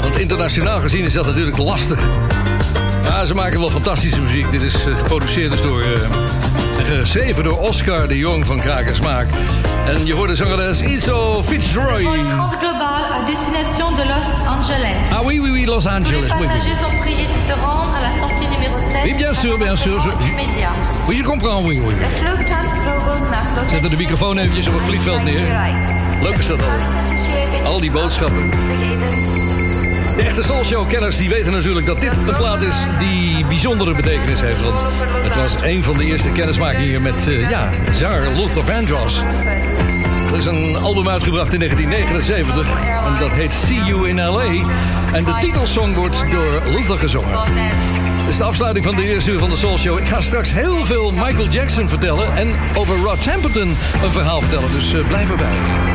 Want 0.00 0.18
internationaal 0.18 0.80
gezien 0.80 1.04
is 1.04 1.12
dat 1.12 1.26
natuurlijk 1.26 1.58
lastig. 1.58 2.08
Ja, 3.04 3.24
ze 3.24 3.34
maken 3.34 3.60
wel 3.60 3.70
fantastische 3.70 4.20
muziek. 4.20 4.50
Dit 4.50 4.62
is 4.62 4.84
eh, 4.84 4.96
geproduceerd 4.96 5.50
dus 5.50 5.60
door... 5.60 5.82
eh, 5.82 6.02
en 6.78 6.98
geschreven 6.98 7.44
door 7.44 7.58
Oscar 7.58 8.08
de 8.08 8.18
Jong 8.18 8.46
van 8.46 8.60
Kraak 8.60 8.86
en 8.86 8.94
Smaak. 8.94 9.26
En 9.88 10.06
je 10.06 10.14
hoort 10.14 10.28
de 10.28 10.34
zangeres 10.34 10.80
Iso 10.80 11.42
Fitzroy. 11.42 12.02
France 12.02 12.56
globale 12.60 13.04
à 13.14 13.20
destination 13.26 13.90
de 13.96 14.02
Los 14.02 14.48
Angeles. 14.48 14.96
Ah 15.10 15.20
oui, 15.24 15.38
oui, 15.40 15.50
oui, 15.50 15.64
Los 15.64 15.82
Tous 15.82 15.88
les 15.88 15.94
Angeles. 15.96 16.30
Oui, 16.38 16.40
oui. 16.40 16.46
passagers 16.46 16.74
sont 16.74 16.96
priés 16.98 17.26
de 17.26 17.52
se 17.52 17.66
rendre 17.66 17.94
à 17.96 18.02
la 18.02 18.20
sortie 18.20 18.48
numéro 18.48 18.78
7. 18.78 18.88
Oui, 19.04 19.14
bien 19.14 19.32
sûr, 19.32 19.58
bien 19.58 19.76
sûr. 19.76 19.98
Je-. 20.00 20.10
Oui, 21.08 21.16
je 21.16 21.24
comprends, 21.24 21.62
oui, 21.62 21.80
oui. 21.84 21.94
Zet 23.68 23.80
de 23.90 23.96
microfoon 23.96 24.38
eventjes 24.38 24.68
op 24.68 24.74
het 24.74 24.82
vliegveld 24.82 25.24
neer. 25.24 25.48
Leuk 26.22 26.36
is 26.36 26.46
dat 26.46 26.58
al. 26.60 27.72
Al 27.72 27.80
die 27.80 27.90
boodschappen. 27.90 28.50
De 30.20 30.26
echte 30.26 30.42
Soulshow-kenners 30.42 31.16
die 31.16 31.28
weten 31.28 31.52
natuurlijk 31.52 31.86
dat 31.86 32.00
dit 32.00 32.16
een 32.16 32.34
plaat 32.34 32.62
is 32.62 32.84
die 32.98 33.46
bijzondere 33.46 33.94
betekenis 33.94 34.40
heeft. 34.40 34.62
Want 34.62 34.84
het 35.22 35.34
was 35.34 35.54
een 35.62 35.82
van 35.82 35.96
de 35.96 36.04
eerste 36.04 36.30
kennismakingen 36.30 37.02
met, 37.02 37.28
eh, 37.28 37.50
ja, 37.50 37.70
zanger 37.92 38.36
Luther 38.36 38.64
Vandross. 38.64 39.20
Er 40.30 40.36
is 40.36 40.44
een 40.44 40.76
album 40.76 41.08
uitgebracht 41.08 41.52
in 41.52 41.58
1979 41.58 42.82
en 43.04 43.18
dat 43.18 43.32
heet 43.32 43.52
See 43.52 43.84
You 43.84 44.08
in 44.08 44.26
L.A. 44.26 44.70
En 45.12 45.24
de 45.24 45.36
titelsong 45.40 45.94
wordt 45.94 46.30
door 46.30 46.62
Luther 46.66 46.98
gezongen. 46.98 47.38
Dit 48.18 48.28
is 48.28 48.36
de 48.36 48.44
afsluiting 48.44 48.84
van 48.84 48.96
de 48.96 49.02
eerste 49.02 49.30
uur 49.30 49.38
van 49.38 49.50
de 49.50 49.56
Soul 49.56 49.78
Show. 49.78 49.98
Ik 49.98 50.06
ga 50.06 50.20
straks 50.20 50.52
heel 50.52 50.84
veel 50.84 51.12
Michael 51.12 51.48
Jackson 51.48 51.88
vertellen 51.88 52.36
en 52.36 52.54
over 52.74 52.96
Rod 52.96 53.22
Temperton 53.22 53.76
een 54.02 54.10
verhaal 54.10 54.40
vertellen. 54.40 54.72
Dus 54.72 54.92
eh, 54.92 55.06
blijf 55.06 55.30
erbij. 55.30 55.89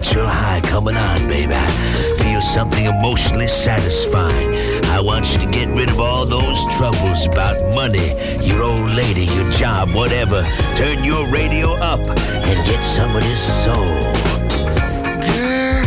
Natural 0.00 0.26
high 0.26 0.60
coming 0.62 0.96
on, 0.96 1.28
baby. 1.28 1.52
I 1.54 1.66
feel 2.22 2.40
something 2.40 2.86
emotionally 2.86 3.46
satisfying. 3.46 4.48
I 4.86 4.98
want 5.00 5.30
you 5.32 5.38
to 5.40 5.46
get 5.46 5.68
rid 5.68 5.90
of 5.90 6.00
all 6.00 6.24
those 6.24 6.64
troubles 6.76 7.26
about 7.26 7.56
money, 7.74 8.08
your 8.40 8.62
old 8.62 8.92
lady, 8.92 9.26
your 9.36 9.50
job, 9.52 9.90
whatever. 9.90 10.42
Turn 10.76 11.04
your 11.04 11.26
radio 11.28 11.74
up 11.74 12.00
and 12.00 12.56
get 12.66 12.82
some 12.82 13.14
of 13.14 13.22
this 13.22 13.42
soul. 13.64 13.92
Girl, 15.36 15.84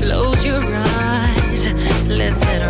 close 0.00 0.42
your 0.42 0.64
eyes. 0.64 1.66
Let 2.08 2.40
that 2.40 2.63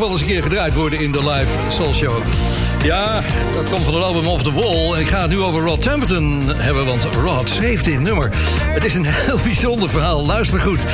wel 0.00 0.10
eens 0.10 0.20
een 0.20 0.26
keer 0.26 0.42
gedraaid 0.42 0.74
worden 0.74 0.98
in 0.98 1.12
de 1.12 1.30
live 1.30 1.50
Soul 1.68 1.94
Show. 1.94 2.22
Ja, 2.82 3.22
dat 3.54 3.68
komt 3.68 3.84
van 3.84 3.94
het 3.94 4.04
album 4.04 4.26
Off 4.26 4.42
the 4.42 4.52
Wall. 4.52 5.00
Ik 5.00 5.06
ga 5.06 5.20
het 5.20 5.30
nu 5.30 5.40
over 5.40 5.62
Rod 5.62 5.82
Temperton 5.82 6.42
hebben, 6.56 6.86
want 6.86 7.08
Rod 7.22 7.50
heeft 7.50 7.84
dit 7.84 8.00
nummer. 8.00 8.30
Het 8.62 8.84
is 8.84 8.94
een 8.94 9.06
heel 9.26 9.38
bijzonder 9.44 9.90
verhaal. 9.90 10.26
Luister 10.26 10.60
goed. 10.60 10.84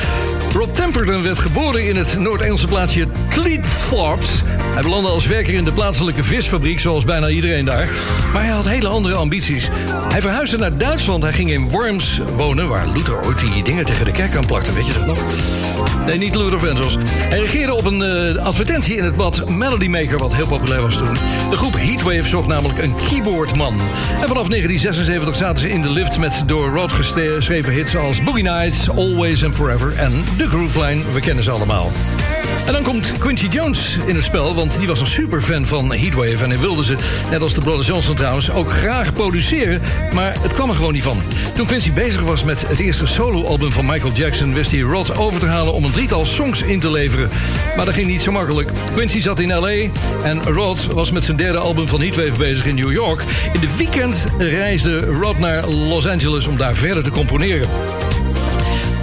Rob 0.52 0.74
Temperton 0.74 1.22
werd 1.22 1.38
geboren 1.38 1.86
in 1.86 1.96
het 1.96 2.18
Noord-Engelse 2.18 2.66
plaatsje 2.66 3.07
Cleethorpes. 3.28 4.42
Hij 4.77 4.85
belandde 4.85 5.11
als 5.11 5.27
werker 5.27 5.55
in 5.55 5.64
de 5.64 5.72
plaatselijke 5.72 6.24
visfabriek, 6.24 6.81
zoals 6.81 7.05
bijna 7.05 7.29
iedereen 7.29 7.64
daar. 7.64 7.89
Maar 8.33 8.43
hij 8.43 8.51
had 8.51 8.68
hele 8.68 8.89
andere 8.89 9.14
ambities. 9.14 9.68
Hij 10.09 10.20
verhuisde 10.20 10.59
naar 10.59 10.77
Duitsland. 10.77 11.22
Hij 11.22 11.33
ging 11.33 11.51
in 11.51 11.68
Worms 11.68 12.20
wonen, 12.37 12.68
waar 12.68 12.87
Luther 12.95 13.24
ooit 13.24 13.39
die 13.39 13.62
dingen 13.62 13.85
tegen 13.85 14.05
de 14.05 14.12
kerk 14.12 14.37
aanplakte. 14.37 14.72
Weet 14.72 14.87
je 14.87 14.93
dat 14.93 15.07
nog? 15.07 15.18
Nee, 16.07 16.18
niet 16.18 16.35
Luther 16.35 16.59
Vandross. 16.59 16.97
Hij 17.01 17.39
reageerde 17.39 17.74
op 17.74 17.85
een 17.85 18.03
eh, 18.03 18.45
advertentie 18.45 18.97
in 18.97 19.05
het 19.05 19.16
blad 19.16 19.49
Melody 19.49 19.89
Maker, 19.89 20.18
wat 20.18 20.35
heel 20.35 20.47
populair 20.47 20.83
was 20.83 20.97
toen. 20.97 21.14
De 21.51 21.57
groep 21.57 21.74
Heatwave 21.77 22.29
zocht 22.29 22.49
namelijk 22.49 22.79
een 22.79 22.95
keyboardman. 23.09 23.72
En 24.20 24.29
vanaf 24.29 24.49
1976 24.49 25.37
zaten 25.37 25.62
ze 25.62 25.70
in 25.70 25.83
de 25.83 25.91
lift 25.91 26.18
met 26.18 26.43
door 26.47 26.70
Rod 26.70 26.93
geschreven 26.93 27.72
hits 27.72 27.97
als 27.97 28.22
Boogie 28.22 28.43
Nights, 28.43 28.91
Always 28.91 29.45
and 29.45 29.55
Forever 29.55 29.95
en 29.97 30.24
The 30.39 30.49
Groove 30.49 30.81
Line. 30.81 31.03
We 31.12 31.20
kennen 31.20 31.45
ze 31.45 31.51
allemaal. 31.51 31.91
En 32.66 32.72
dan 32.72 32.82
komt 32.82 33.12
Quincy 33.18 33.46
Jones 33.46 33.98
in 34.06 34.14
het 34.14 34.24
spel, 34.24 34.54
want 34.54 34.78
die 34.78 34.86
was 34.86 35.00
een 35.00 35.06
superfan 35.06 35.66
van 35.66 35.94
Heatwave. 35.94 36.44
En 36.44 36.50
hij 36.50 36.58
wilde 36.58 36.84
ze, 36.84 36.96
net 37.30 37.42
als 37.42 37.54
de 37.54 37.60
Brothers 37.60 37.86
Johnson 37.86 38.14
trouwens, 38.14 38.50
ook 38.50 38.70
graag 38.70 39.12
produceren. 39.12 39.82
Maar 40.14 40.34
het 40.40 40.52
kwam 40.52 40.68
er 40.68 40.74
gewoon 40.74 40.92
niet 40.92 41.02
van. 41.02 41.22
Toen 41.54 41.66
Quincy 41.66 41.92
bezig 41.92 42.20
was 42.20 42.44
met 42.44 42.68
het 42.68 42.78
eerste 42.78 43.06
soloalbum 43.06 43.72
van 43.72 43.86
Michael 43.86 44.12
Jackson... 44.12 44.54
wist 44.54 44.70
hij 44.70 44.80
Rod 44.80 45.16
over 45.16 45.40
te 45.40 45.46
halen 45.46 45.72
om 45.72 45.84
een 45.84 45.90
drietal 45.90 46.26
songs 46.26 46.62
in 46.62 46.80
te 46.80 46.90
leveren. 46.90 47.30
Maar 47.76 47.84
dat 47.84 47.94
ging 47.94 48.08
niet 48.08 48.22
zo 48.22 48.32
makkelijk. 48.32 48.70
Quincy 48.94 49.20
zat 49.20 49.40
in 49.40 49.54
L.A. 49.54 49.88
en 50.22 50.42
Rod 50.44 50.86
was 50.86 51.10
met 51.10 51.24
zijn 51.24 51.36
derde 51.36 51.58
album 51.58 51.86
van 51.86 52.00
Heatwave 52.00 52.36
bezig 52.38 52.66
in 52.66 52.74
New 52.74 52.92
York. 52.92 53.22
In 53.52 53.60
de 53.60 53.76
weekend 53.76 54.26
reisde 54.38 55.00
Rod 55.00 55.38
naar 55.38 55.66
Los 55.66 56.06
Angeles 56.06 56.46
om 56.46 56.56
daar 56.56 56.74
verder 56.74 57.02
te 57.02 57.10
componeren. 57.10 57.68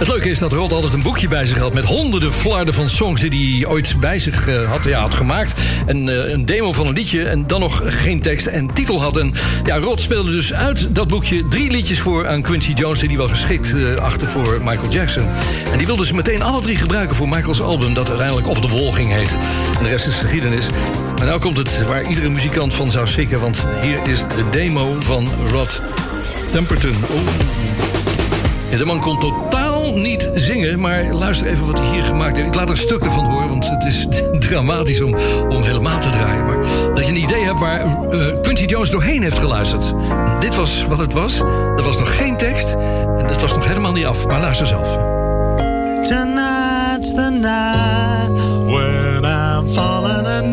Het 0.04 0.12
leuke 0.12 0.30
is 0.30 0.38
dat 0.38 0.52
Rod 0.52 0.72
altijd 0.72 0.92
een 0.92 1.02
boekje 1.02 1.28
bij 1.28 1.46
zich 1.46 1.58
had... 1.58 1.74
met 1.74 1.84
honderden 1.84 2.32
flarden 2.32 2.74
van 2.74 2.88
songs 2.90 3.20
die 3.20 3.56
hij 3.56 3.66
ooit 3.66 4.00
bij 4.00 4.18
zich 4.18 4.48
eh, 4.48 4.70
had, 4.92 5.14
gemaakt. 5.14 5.52
En 5.86 6.08
eh, 6.08 6.32
een 6.32 6.44
demo 6.44 6.72
van 6.72 6.86
een 6.86 6.92
liedje 6.92 7.24
en 7.24 7.46
dan 7.46 7.60
nog 7.60 7.82
geen 7.84 8.20
tekst 8.20 8.46
en 8.46 8.72
titel 8.72 9.00
had. 9.00 9.16
En 9.16 9.34
ja, 9.64 9.78
Rod 9.78 10.00
speelde 10.00 10.30
dus 10.30 10.52
uit 10.52 10.94
dat 10.94 11.08
boekje 11.08 11.48
drie 11.48 11.70
liedjes 11.70 12.00
voor 12.00 12.28
aan 12.28 12.42
Quincy 12.42 12.72
Jones... 12.72 12.98
die 12.98 13.16
wel 13.16 13.28
geschikt 13.28 13.70
uh, 13.70 13.94
achter 13.96 14.26
voor 14.26 14.60
Michael 14.64 14.90
Jackson. 14.90 15.26
En 15.72 15.78
die 15.78 15.86
wilde 15.86 16.06
ze 16.06 16.14
meteen 16.14 16.42
alle 16.42 16.60
drie 16.60 16.76
gebruiken 16.76 17.16
voor 17.16 17.28
Michael's 17.28 17.60
album... 17.60 17.94
dat 17.94 18.08
uiteindelijk 18.08 18.48
Off 18.48 18.60
the 18.60 18.68
Wall 18.68 18.92
ging 18.92 19.12
heten. 19.12 19.36
En 19.78 19.84
de 19.84 19.90
rest 19.90 20.06
is 20.06 20.20
geschiedenis. 20.20 20.68
Maar 21.16 21.26
nou 21.26 21.40
komt 21.40 21.56
het 21.56 21.86
waar 21.86 22.08
iedere 22.08 22.28
muzikant 22.28 22.74
van 22.74 22.90
zou 22.90 23.06
schrikken... 23.06 23.40
want 23.40 23.64
hier 23.82 23.98
is 24.08 24.18
de 24.18 24.44
demo 24.50 24.96
van 25.00 25.28
Rod 25.50 25.82
Temperton. 26.50 26.96
Oh. 27.10 27.18
De 28.78 28.84
man 28.84 29.00
kon 29.00 29.18
totaal 29.18 29.53
niet 29.92 30.30
zingen, 30.32 30.80
maar 30.80 31.12
luister 31.12 31.46
even 31.46 31.66
wat 31.66 31.78
hij 31.78 31.88
hier 31.88 32.02
gemaakt 32.02 32.36
heeft. 32.36 32.48
Ik 32.48 32.54
laat 32.54 32.64
er 32.64 32.70
een 32.70 32.76
stuk 32.76 33.04
ervan 33.04 33.24
horen, 33.24 33.48
want 33.48 33.70
het 33.70 33.84
is 33.84 34.06
dramatisch 34.48 35.00
om, 35.00 35.16
om 35.48 35.62
helemaal 35.62 35.98
te 35.98 36.08
draaien. 36.08 36.44
Maar 36.44 36.58
dat 36.94 37.06
je 37.06 37.12
een 37.12 37.20
idee 37.20 37.44
hebt 37.44 37.58
waar 37.58 37.86
uh, 37.86 38.40
Quincy 38.42 38.64
Jones 38.64 38.90
doorheen 38.90 39.22
heeft 39.22 39.38
geluisterd. 39.38 39.94
Dit 40.40 40.54
was 40.54 40.86
wat 40.86 40.98
het 40.98 41.12
was. 41.12 41.38
Er 41.76 41.82
was 41.82 41.98
nog 41.98 42.16
geen 42.16 42.36
tekst 42.36 42.74
en 43.18 43.26
het 43.26 43.40
was 43.40 43.54
nog 43.54 43.66
helemaal 43.66 43.92
niet 43.92 44.06
af. 44.06 44.26
Maar 44.26 44.40
luister 44.40 44.66
zelf. 44.66 44.98
The 46.08 47.30
night 47.30 48.66
when 48.66 49.24
I'm 49.24 49.68
falling 49.68 50.52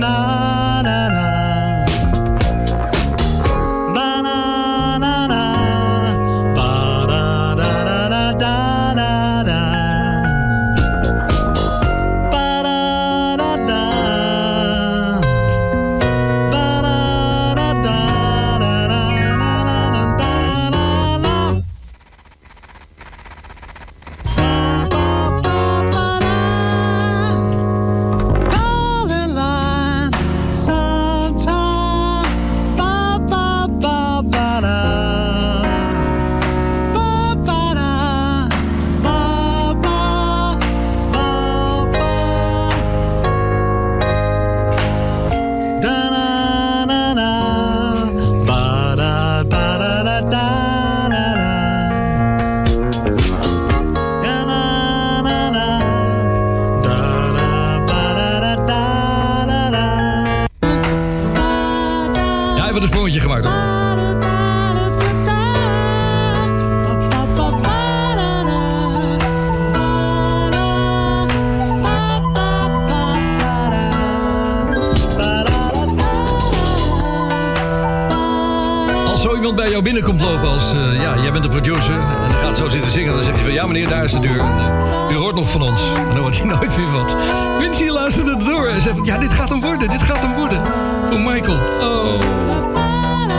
en 81.76 82.28
dan 82.28 82.38
gaat 82.38 82.58
zo 82.58 82.70
zitten 82.70 82.92
zingen, 82.92 83.14
dan 83.14 83.24
zeg 83.24 83.36
je 83.36 83.42
van... 83.42 83.54
ja 83.54 83.66
meneer, 83.66 83.90
daar 83.90 84.04
is 84.04 84.12
de 84.12 84.20
deur. 84.20 84.40
Eh, 84.40 85.12
u 85.12 85.16
hoort 85.16 85.36
nog 85.36 85.52
van 85.52 85.62
ons. 85.62 85.82
En 85.98 86.06
dan 86.06 86.18
hoort 86.18 86.38
hij 86.38 86.48
nooit 86.48 86.78
meer 86.78 86.92
wat. 86.92 87.16
Quincy 87.58 87.88
luisterde 87.88 88.32
erdoor 88.32 88.68
en 88.68 88.82
van... 88.82 89.04
ja, 89.04 89.18
dit 89.18 89.32
gaat 89.32 89.50
hem 89.50 89.62
worden, 89.62 89.90
dit 89.90 90.02
gaat 90.02 90.20
hem 90.20 90.34
worden. 90.34 90.62
Voor 91.10 91.20
Michael. 91.20 91.60
Oh. 91.82 92.20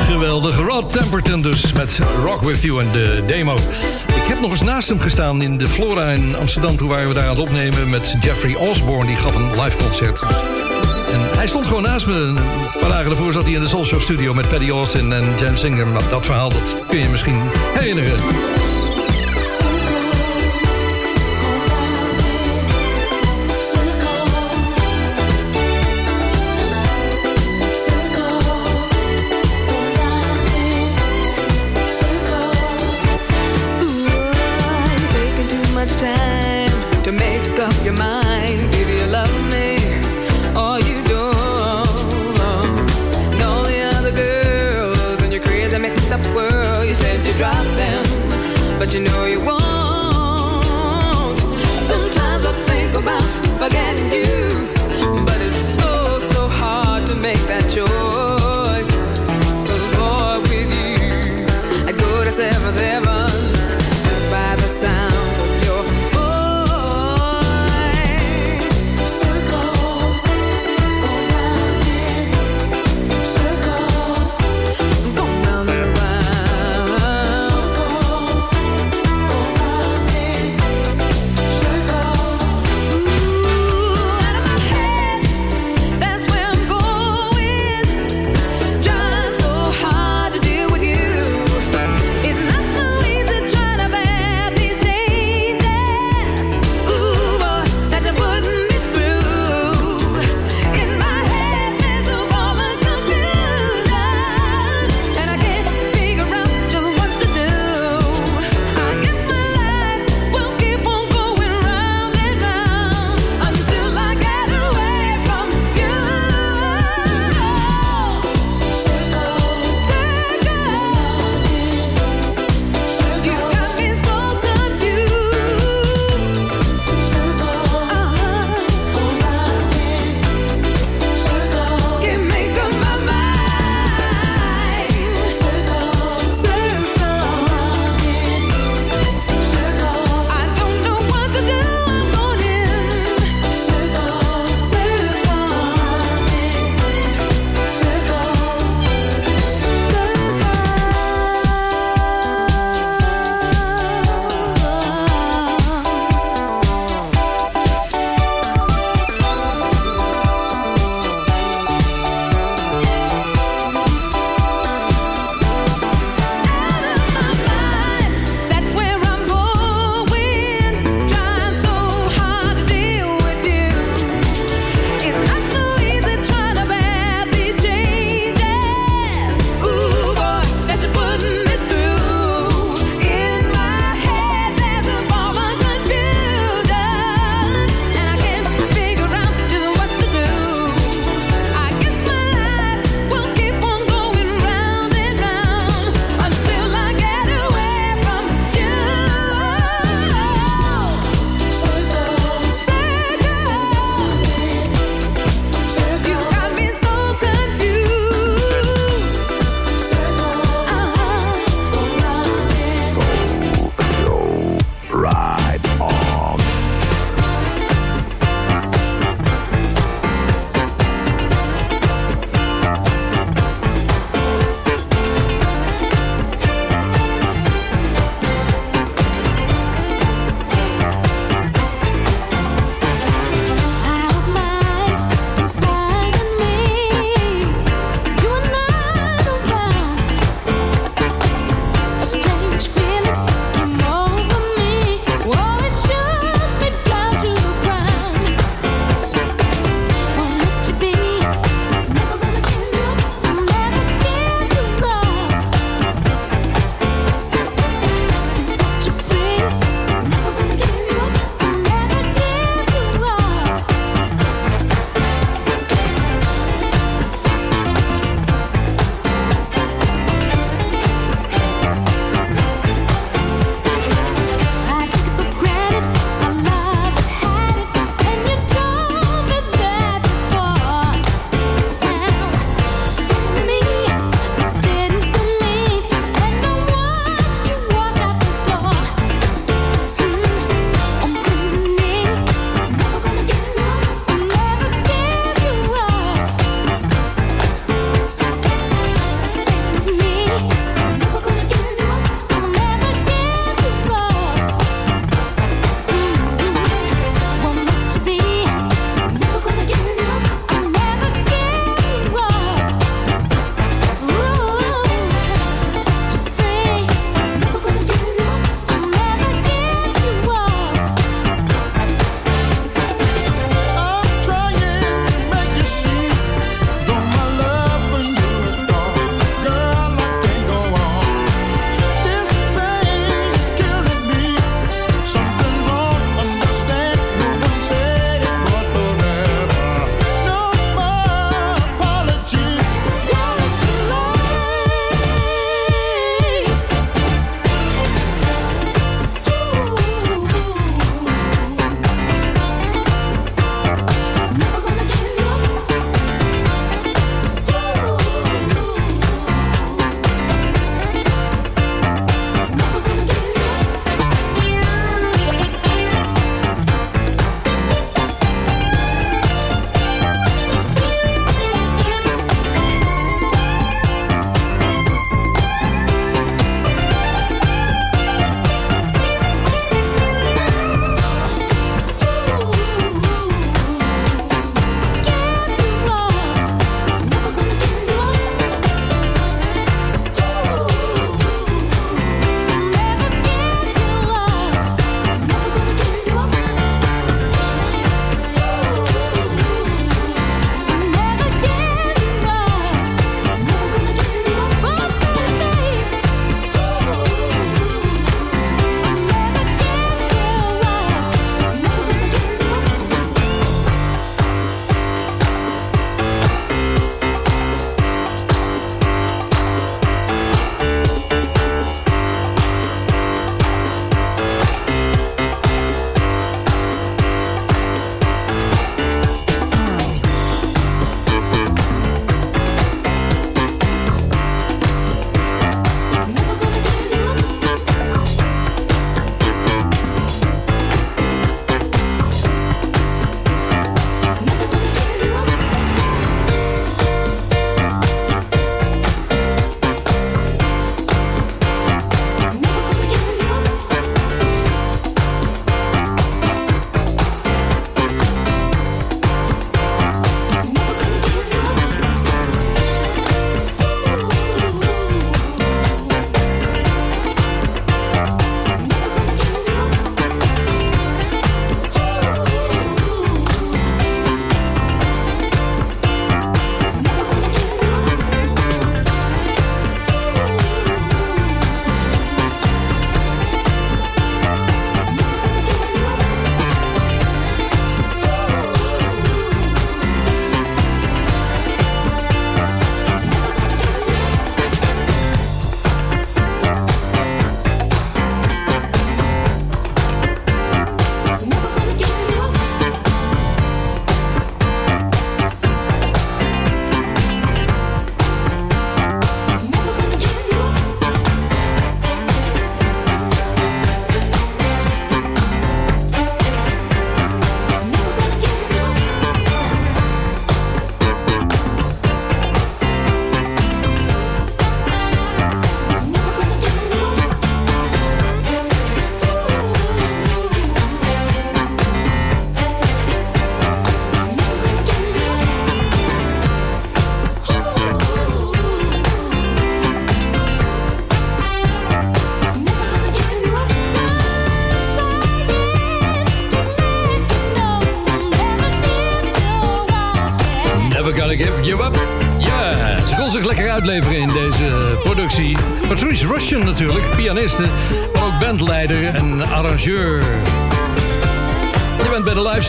Geweldig. 0.00 0.56
Rod 0.56 0.92
Temperton 0.92 1.42
dus 1.42 1.72
met 1.72 2.00
Rock 2.24 2.40
With 2.40 2.62
You 2.62 2.80
en 2.80 2.92
de 2.92 3.22
demo. 3.26 3.56
Ik 4.06 4.28
heb 4.28 4.40
nog 4.40 4.50
eens 4.50 4.62
naast 4.62 4.88
hem 4.88 5.00
gestaan 5.00 5.42
in 5.42 5.58
de 5.58 5.68
Flora 5.68 6.08
in 6.10 6.36
Amsterdam. 6.36 6.76
Toen 6.76 6.88
waren 6.88 7.08
we 7.08 7.14
daar 7.14 7.24
aan 7.24 7.28
het 7.28 7.38
opnemen 7.38 7.90
met 7.90 8.16
Jeffrey 8.20 8.54
Osborne. 8.54 9.06
Die 9.06 9.16
gaf 9.16 9.34
een 9.34 9.60
live 9.60 9.76
concert. 9.76 10.22
Hij 11.42 11.50
stond 11.50 11.66
gewoon 11.66 11.82
naast 11.82 12.06
me. 12.06 12.14
Een 12.14 12.34
paar 12.80 12.88
dagen 12.88 13.06
daarvoor 13.06 13.32
zat 13.32 13.44
hij 13.44 13.52
in 13.52 13.60
de 13.60 13.66
Soul 13.66 13.84
Show 13.84 14.00
studio 14.00 14.34
met 14.34 14.48
Paddy 14.48 14.70
Austin 14.70 15.12
en 15.12 15.34
Jan 15.36 15.56
Singer. 15.56 15.86
Maar 15.86 16.08
dat 16.10 16.24
verhaal 16.24 16.50
dat 16.50 16.86
kun 16.86 16.98
je 16.98 17.08
misschien 17.08 17.40
herinneren. 17.74 18.20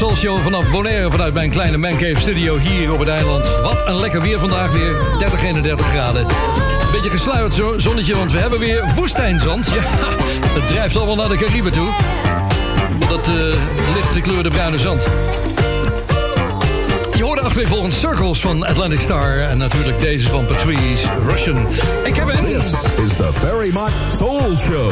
Soulshow 0.04 0.42
vanaf 0.42 0.72
Bonaire, 0.72 1.12
vanuit 1.12 1.34
mijn 1.34 1.50
kleine 1.50 1.78
Mancave 1.78 2.20
studio 2.20 2.58
hier 2.58 2.94
op 2.94 3.00
het 3.00 3.08
eiland. 3.08 3.60
Wat 3.62 3.88
een 3.88 4.00
lekker 4.00 4.22
weer 4.22 4.40
vandaag 4.40 4.72
weer, 4.72 4.96
30, 5.18 5.44
31 5.44 5.88
graden. 5.88 6.28
Beetje 6.92 7.10
gesluierd 7.10 7.62
zonnetje, 7.78 8.16
want 8.16 8.32
we 8.32 8.40
hebben 8.40 8.60
weer 8.60 8.92
woestijnzand. 8.96 9.68
Ja, 9.68 9.84
het 10.60 10.68
drijft 10.68 10.96
allemaal 10.96 11.16
naar 11.16 11.30
de 11.30 11.38
Cariben 11.38 11.72
toe. 11.72 11.94
Dat 13.10 13.28
eh, 13.28 13.34
uh, 13.34 13.56
lichtgekleurde 13.94 14.50
bruine 14.50 14.78
zand. 14.78 15.08
Je 17.16 17.24
hoorde 17.24 17.42
achtereenvolgens 17.42 18.00
Circles 18.00 18.40
van 18.40 18.66
Atlantic 18.66 19.00
Star 19.00 19.38
en 19.38 19.58
natuurlijk 19.58 20.00
deze 20.00 20.30
van 20.30 20.46
Patrice 20.46 21.10
Russian. 21.26 21.68
Ik 22.04 22.16
heb 22.16 22.28
een... 22.28 22.46
This 22.46 22.74
is 23.04 23.14
the 23.14 23.30
Ferry 23.40 23.74
Soul 24.10 24.58
Show. 24.58 24.92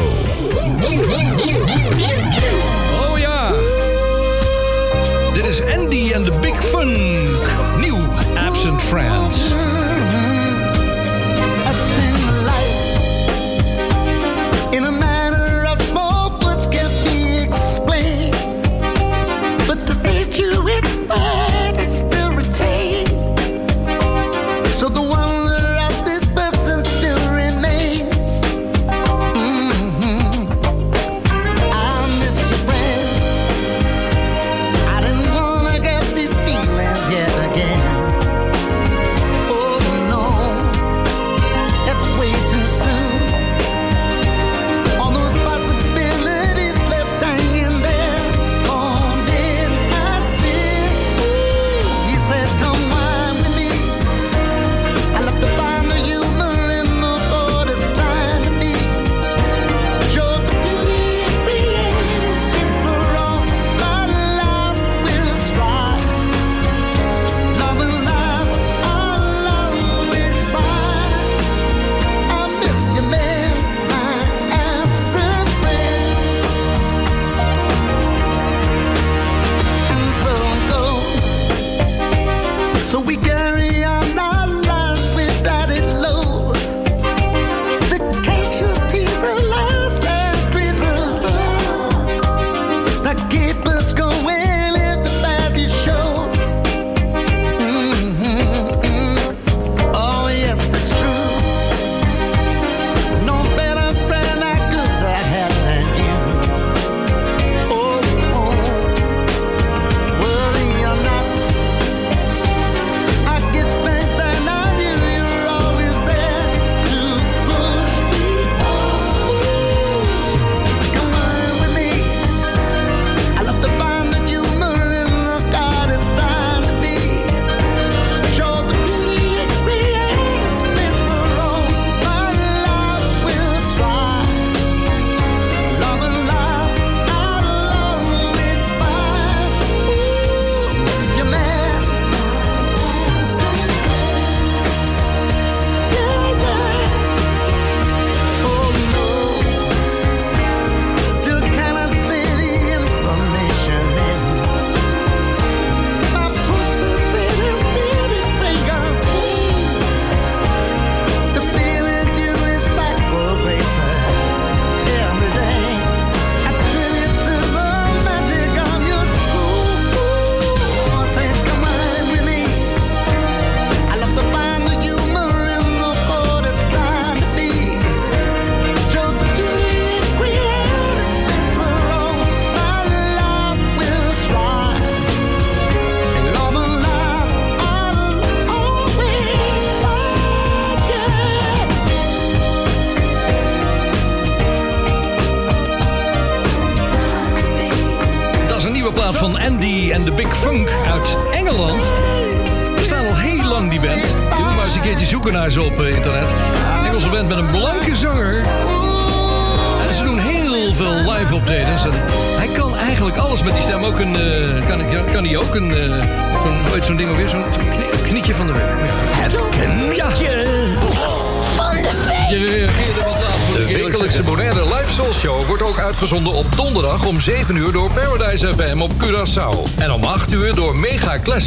Andy 5.60 6.12
and 6.12 6.24
the 6.24 6.32
Big 6.40 6.54
Fun. 6.54 6.88
Nieuw 7.80 8.06
Absent 8.36 8.80
Friends. 8.80 9.81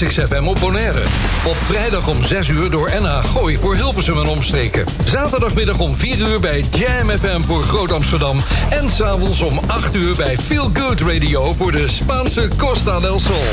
6FM 0.03 0.43
op 0.43 0.57
Bonaire. 0.59 1.03
Op 1.45 1.55
vrijdag 1.57 2.07
om 2.07 2.23
6 2.23 2.47
uur 2.47 2.71
door 2.71 2.91
NH 3.01 3.23
Gooi 3.23 3.57
voor 3.57 3.75
Hilversum 3.75 4.19
en 4.19 4.27
omstreken. 4.27 4.85
Zaterdagmiddag 5.05 5.79
om 5.79 5.95
4 5.95 6.17
uur 6.17 6.39
bij 6.39 6.65
JamFM 6.71 7.41
voor 7.41 7.63
Groot 7.63 7.91
Amsterdam. 7.91 8.43
En 8.69 8.89
s'avonds 8.89 9.41
om 9.41 9.59
8 9.67 9.95
uur 9.95 10.15
bij 10.15 10.37
Feel 10.37 10.69
Good 10.73 11.01
Radio 11.01 11.53
voor 11.53 11.71
de 11.71 11.87
Spaanse 11.87 12.49
Costa 12.57 12.99
del 12.99 13.19
Sol. 13.19 13.43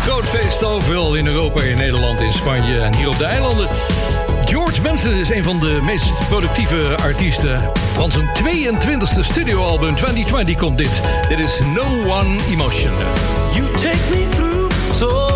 Groot 0.00 0.26
feest 0.26 0.64
overal 0.64 1.14
in 1.14 1.26
Europa, 1.26 1.62
in 1.62 1.76
Nederland, 1.76 2.20
in 2.20 2.32
Spanje 2.32 2.80
en 2.80 2.94
hier 2.94 3.08
op 3.08 3.18
de 3.18 3.24
eilanden. 3.24 3.68
George 4.44 4.80
Benson 4.80 5.12
is 5.14 5.30
een 5.30 5.44
van 5.44 5.58
de 5.58 5.78
meest 5.82 6.28
productieve 6.28 6.96
artiesten. 7.02 7.70
Van 7.94 8.10
zijn 8.10 8.30
22e 8.44 9.20
studioalbum 9.20 9.94
2020 9.94 10.56
komt 10.56 10.78
dit. 10.78 11.02
Dit 11.28 11.40
is 11.40 11.60
No 11.74 12.10
One 12.10 12.36
Emotion. 12.50 12.92
You 13.54 13.70
take 13.72 14.00
me 14.10 14.26
through 14.34 14.72
so 14.92 15.31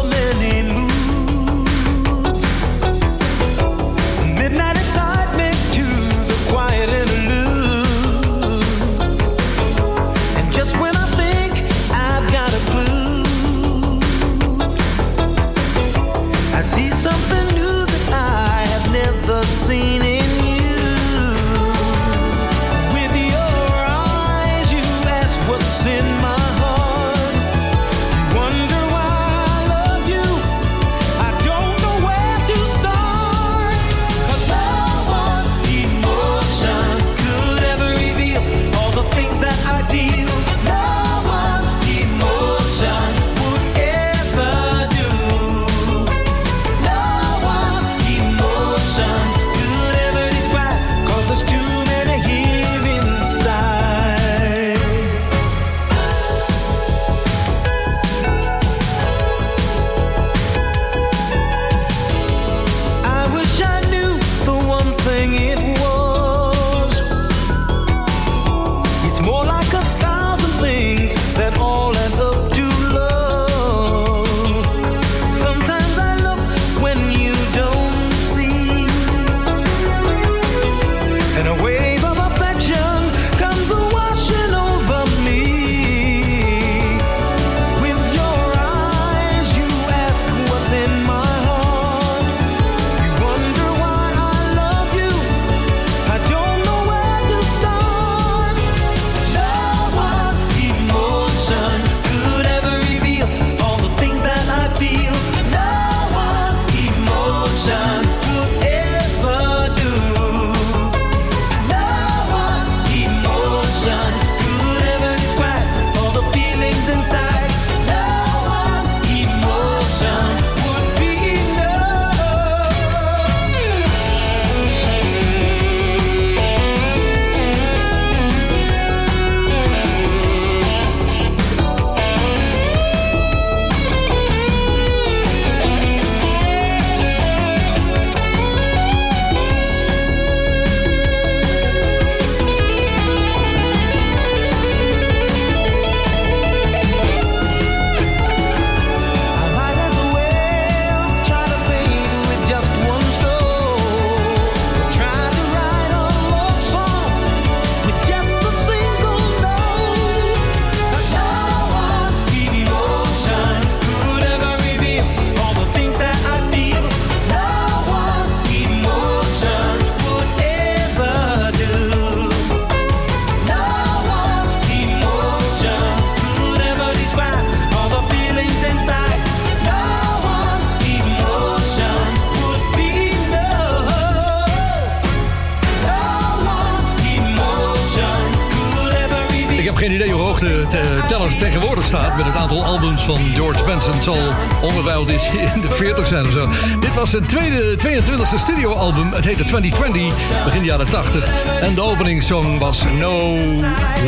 was 197.12 197.15
zijn 197.15 197.27
tweede, 197.27 197.77
22e 197.78 198.37
studioalbum. 198.37 199.12
Het 199.12 199.24
heette 199.24 199.45
2020, 199.45 200.45
begin 200.45 200.65
jaren 200.65 200.87
80. 200.87 201.28
En 201.61 201.74
de 201.74 201.83
openingssong 201.83 202.59
was 202.59 202.85
No 202.85 203.19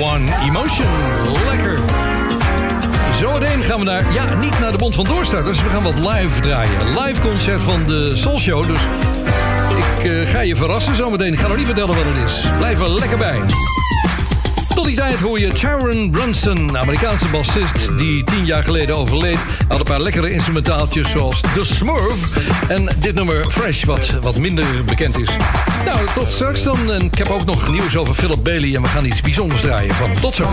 One 0.01 0.37
Emotion. 0.47 0.87
Lekker. 1.49 1.79
Zometeen 3.21 3.63
gaan 3.63 3.79
we 3.79 3.85
naar, 3.85 4.13
ja, 4.13 4.35
niet 4.35 4.59
naar 4.59 4.73
de 4.73 4.79
Bond 4.79 4.95
van 4.95 5.05
Doorstarters. 5.05 5.63
We 5.63 5.69
gaan 5.69 5.83
wat 5.83 5.99
live 5.99 6.41
draaien. 6.41 6.99
Live 6.99 7.21
concert 7.21 7.63
van 7.63 7.87
de 7.87 8.17
Soul 8.17 8.39
Show. 8.39 8.67
Dus 8.67 8.81
ik 9.77 10.05
eh, 10.05 10.27
ga 10.27 10.41
je 10.41 10.57
verrassen 10.57 10.97
zometeen. 10.97 11.33
Ik 11.33 11.39
ga 11.39 11.49
nog 11.49 11.57
niet 11.57 11.67
vertellen 11.67 11.95
wat 11.95 12.05
het 12.05 12.25
is. 12.25 12.47
Blijf 12.59 12.81
er 12.81 12.91
lekker 12.91 13.19
bij. 13.19 13.41
Tot 14.79 14.87
die 14.87 14.97
tijd 14.97 15.21
hoor 15.21 15.41
je 15.41 15.51
Sharon 15.57 16.11
Brunson, 16.11 16.79
Amerikaanse 16.79 17.29
bassist... 17.29 17.99
die 17.99 18.25
tien 18.25 18.47
jaar 18.47 18.65
geleden 18.65 18.97
overleed. 18.97 19.39
Had 19.69 19.79
een 19.79 19.85
paar 19.85 20.01
lekkere 20.01 20.31
instrumentaaltjes 20.31 21.11
zoals 21.11 21.41
The 21.41 21.65
Smurf... 21.65 22.37
en 22.69 22.97
dit 22.99 23.15
nummer 23.15 23.51
Fresh, 23.51 23.85
wat, 23.85 24.11
wat 24.21 24.37
minder 24.37 24.65
bekend 24.85 25.19
is. 25.19 25.29
Nou, 25.85 26.07
tot 26.15 26.29
straks 26.29 26.63
dan. 26.63 26.93
En 26.93 27.03
ik 27.03 27.19
heb 27.19 27.29
ook 27.29 27.45
nog 27.45 27.71
nieuws 27.71 27.97
over 27.97 28.15
Philip 28.15 28.45
Bailey... 28.45 28.75
en 28.75 28.83
we 28.83 28.89
gaan 28.89 29.05
iets 29.05 29.21
bijzonders 29.21 29.61
draaien 29.61 29.95
van 29.95 30.11
tot 30.21 30.35
zo. 30.35 30.47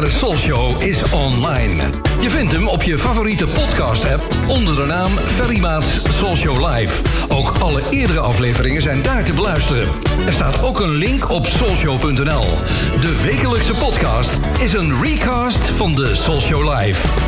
Wekelijkse 0.00 0.26
Bonaire 0.26 0.40
Soulshow 0.40 0.82
is 0.82 1.12
online. 1.12 1.82
Je 2.20 2.30
vindt 2.30 2.52
hem 2.52 2.68
op 2.68 2.82
je 2.82 2.98
favoriete 2.98 3.46
podcast 3.46 4.12
app 4.12 4.34
onder 4.46 4.76
de 4.76 4.84
naam 4.84 5.10
Ferry 5.10 5.58
Maats 5.60 5.88
Soulshow 6.18 6.66
Live. 6.66 7.02
Ook 7.28 7.52
alle 7.58 7.82
eerdere 7.90 8.20
afleveringen 8.20 8.82
zijn 8.82 9.02
daar 9.02 9.24
te 9.24 9.32
beluisteren. 9.32 9.88
Er 10.26 10.32
staat 10.32 10.62
ook 10.62 10.80
een 10.80 10.94
link 10.94 11.30
op 11.30 11.46
soulshow.nl. 11.46 12.44
De 13.00 13.22
wekelijkse 13.24 13.74
podcast 13.74 14.38
is 14.60 14.72
een 14.72 15.02
recast 15.02 15.68
van 15.68 15.94
de 15.94 16.14
Soulshow 16.14 16.78
Live. 16.78 17.25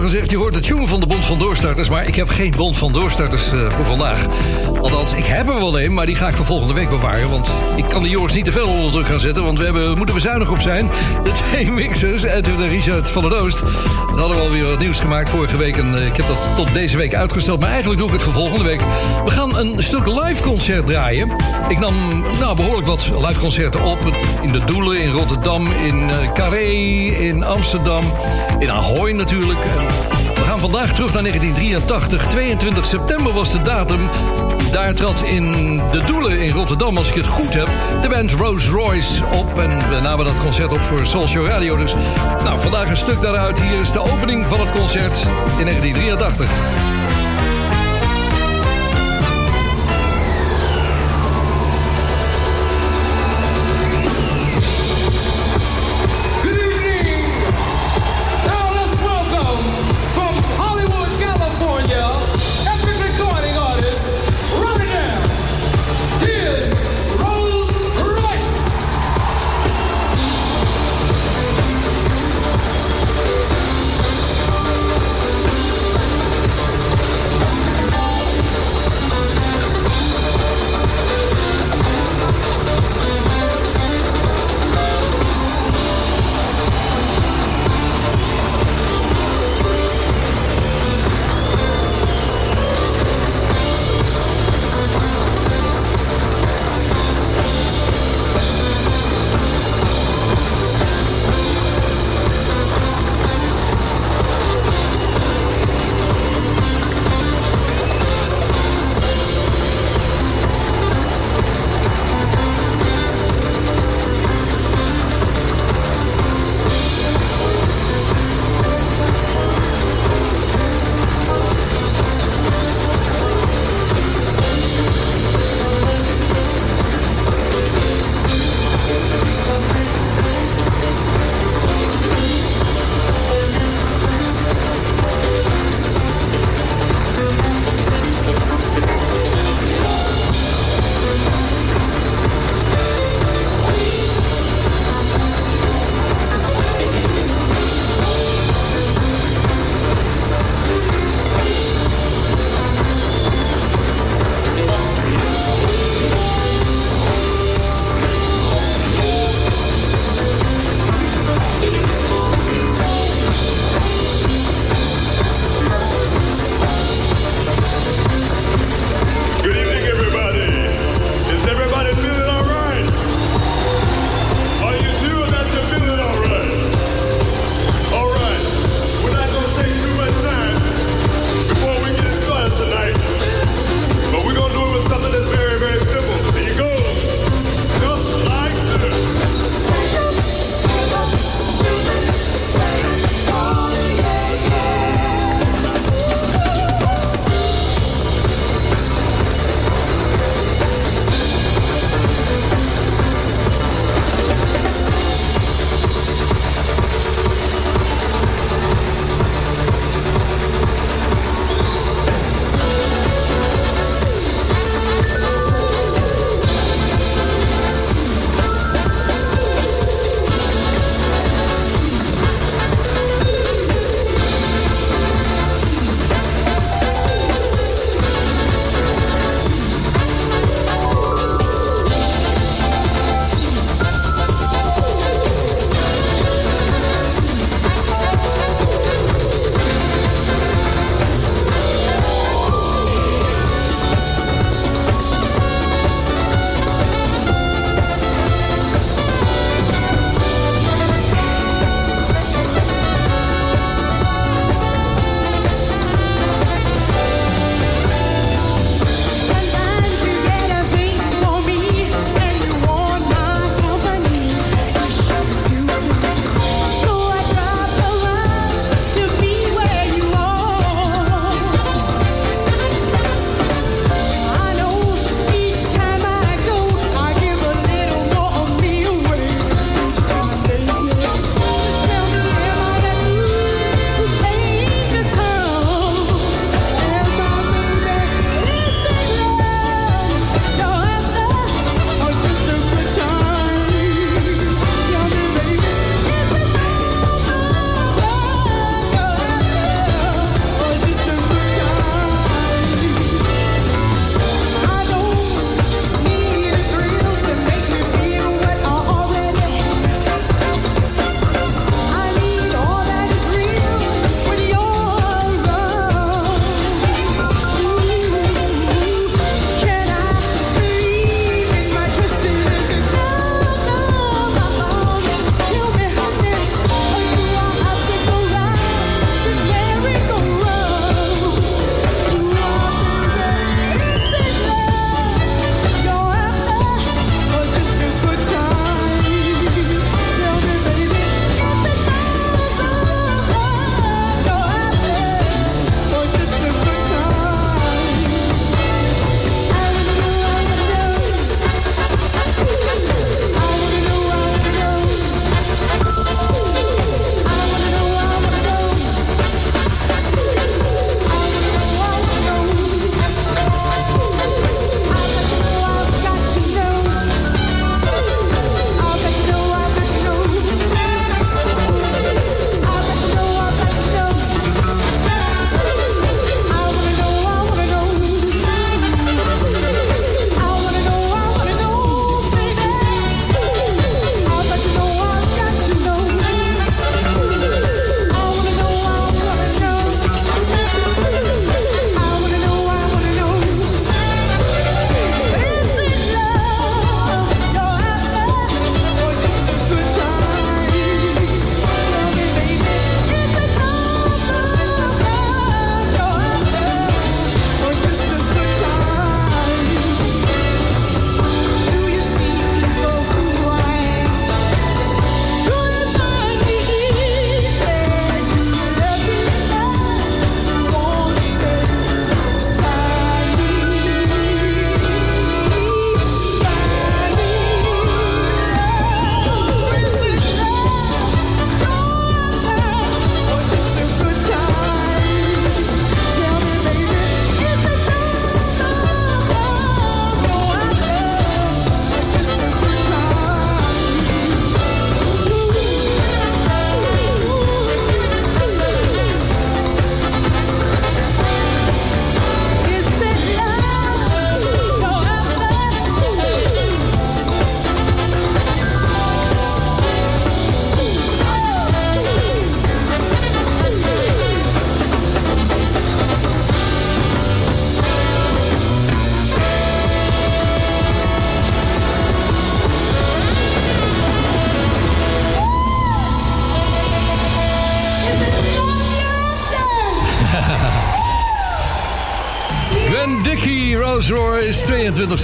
Gezegd, 0.00 0.30
je 0.30 0.36
hoort 0.36 0.54
de 0.54 0.60
tune 0.60 0.86
van 0.86 1.00
de 1.00 1.06
Bond 1.06 1.24
van 1.24 1.38
Doorstarters... 1.38 1.88
maar 1.88 2.06
ik 2.06 2.14
heb 2.14 2.28
geen 2.28 2.52
Bond 2.56 2.76
van 2.76 2.92
Doorstarters 2.92 3.52
eh, 3.52 3.70
voor 3.70 3.84
vandaag. 3.84 4.26
Althans, 4.82 5.12
ik 5.12 5.24
heb 5.24 5.48
er 5.48 5.54
wel 5.54 5.80
een, 5.80 5.94
maar 5.94 6.06
die 6.06 6.14
ga 6.14 6.28
ik 6.28 6.34
voor 6.34 6.44
volgende 6.44 6.74
week 6.74 6.88
bewaren... 6.88 7.30
want 7.30 7.50
ik 7.76 7.84
kan 7.88 8.02
de 8.02 8.08
Joris 8.08 8.32
niet 8.32 8.44
te 8.44 8.52
veel 8.52 8.66
onder 8.66 8.90
druk 8.90 9.06
gaan 9.06 9.20
zetten... 9.20 9.44
want 9.44 9.58
we 9.58 9.64
hebben, 9.64 9.96
moeten 9.96 10.14
we 10.14 10.20
zuinig 10.20 10.50
op 10.50 10.60
zijn. 10.60 10.90
De 11.24 11.32
twee 11.32 11.70
mixers, 11.82 12.22
Edwin 12.22 12.60
en 12.60 12.68
Richard 12.68 13.10
van 13.10 13.22
der 13.22 13.40
Oost... 13.40 13.60
we 13.60 14.20
hadden 14.20 14.36
we 14.36 14.42
alweer 14.42 14.64
wat 14.64 14.78
nieuws 14.78 15.00
gemaakt 15.00 15.28
vorige 15.28 15.56
week... 15.56 15.76
en 15.76 15.94
eh, 15.94 16.06
ik 16.06 16.16
heb 16.16 16.26
dat 16.26 16.48
tot 16.56 16.74
deze 16.74 16.96
week 16.96 17.14
uitgesteld... 17.14 17.60
maar 17.60 17.70
eigenlijk 17.70 18.00
doe 18.00 18.08
ik 18.08 18.14
het 18.14 18.22
voor 18.22 18.32
volgende 18.32 18.64
week. 18.64 18.80
We 19.24 19.30
gaan 19.30 19.56
een 19.56 19.82
stuk 19.82 20.06
live 20.06 20.42
concert 20.42 20.86
draaien. 20.86 21.36
Ik 21.68 21.78
nam 21.78 21.94
nou, 22.38 22.56
behoorlijk 22.56 22.86
wat 22.86 23.10
live 23.26 23.40
concerten 23.40 23.82
op... 23.82 23.98
in 24.42 24.52
de 24.52 24.64
Doelen, 24.64 25.02
in 25.02 25.10
Rotterdam, 25.10 25.72
in 25.72 26.10
eh, 26.10 26.32
Carré, 26.32 26.66
in 27.18 27.44
Amsterdam... 27.44 28.12
in 28.58 28.70
Ahoy 28.70 29.12
natuurlijk... 29.12 29.58
We 30.34 30.44
gaan 30.44 30.58
vandaag 30.58 30.92
terug 30.92 31.12
naar 31.12 31.22
1983. 31.22 32.26
22 32.26 32.86
september 32.86 33.32
was 33.32 33.52
de 33.52 33.62
datum. 33.62 34.00
Daar 34.70 34.94
trad 34.94 35.22
in 35.22 35.76
de 35.90 36.02
Doelen 36.06 36.40
in 36.40 36.50
Rotterdam, 36.50 36.96
als 36.96 37.08
ik 37.08 37.14
het 37.14 37.26
goed 37.26 37.54
heb... 37.54 37.68
de 38.02 38.08
band 38.08 38.30
Rolls 38.30 38.68
Royce 38.68 39.24
op. 39.32 39.58
En 39.58 39.90
we 39.90 40.00
namen 40.00 40.24
dat 40.24 40.38
concert 40.38 40.72
op 40.72 40.82
voor 40.82 41.06
Show 41.06 41.46
Radio. 41.46 41.76
Dus 41.76 41.94
nou, 42.44 42.60
vandaag 42.60 42.90
een 42.90 42.96
stuk 42.96 43.20
daaruit. 43.20 43.60
Hier 43.60 43.80
is 43.80 43.92
de 43.92 44.00
opening 44.00 44.46
van 44.46 44.60
het 44.60 44.70
concert 44.72 45.16
in 45.58 45.64
1983. 45.64 46.97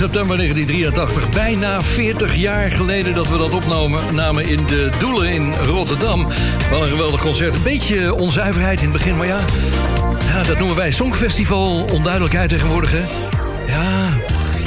September 0.05 0.37
1983. 0.37 1.31
Bijna 1.31 1.83
40 1.83 2.35
jaar 2.37 2.71
geleden 2.71 3.15
dat 3.15 3.29
we 3.29 3.39
dat 3.39 3.53
opnamen 3.53 4.15
namen 4.15 4.45
in 4.45 4.67
de 4.67 4.89
Doelen 4.99 5.33
in 5.33 5.55
Rotterdam. 5.67 6.27
Wat 6.71 6.81
een 6.81 6.87
geweldig 6.89 7.21
concert. 7.21 7.55
Een 7.55 7.63
beetje 7.63 8.15
onzuiverheid 8.15 8.79
in 8.79 8.85
het 8.85 8.93
begin, 8.93 9.17
maar 9.17 9.27
ja... 9.27 9.39
ja 10.27 10.43
dat 10.43 10.59
noemen 10.59 10.77
wij 10.77 10.91
Songfestival. 10.91 11.85
Onduidelijkheid 11.93 12.49
tegenwoordig, 12.49 12.91
hè? 12.93 13.03
Ja, 13.67 14.09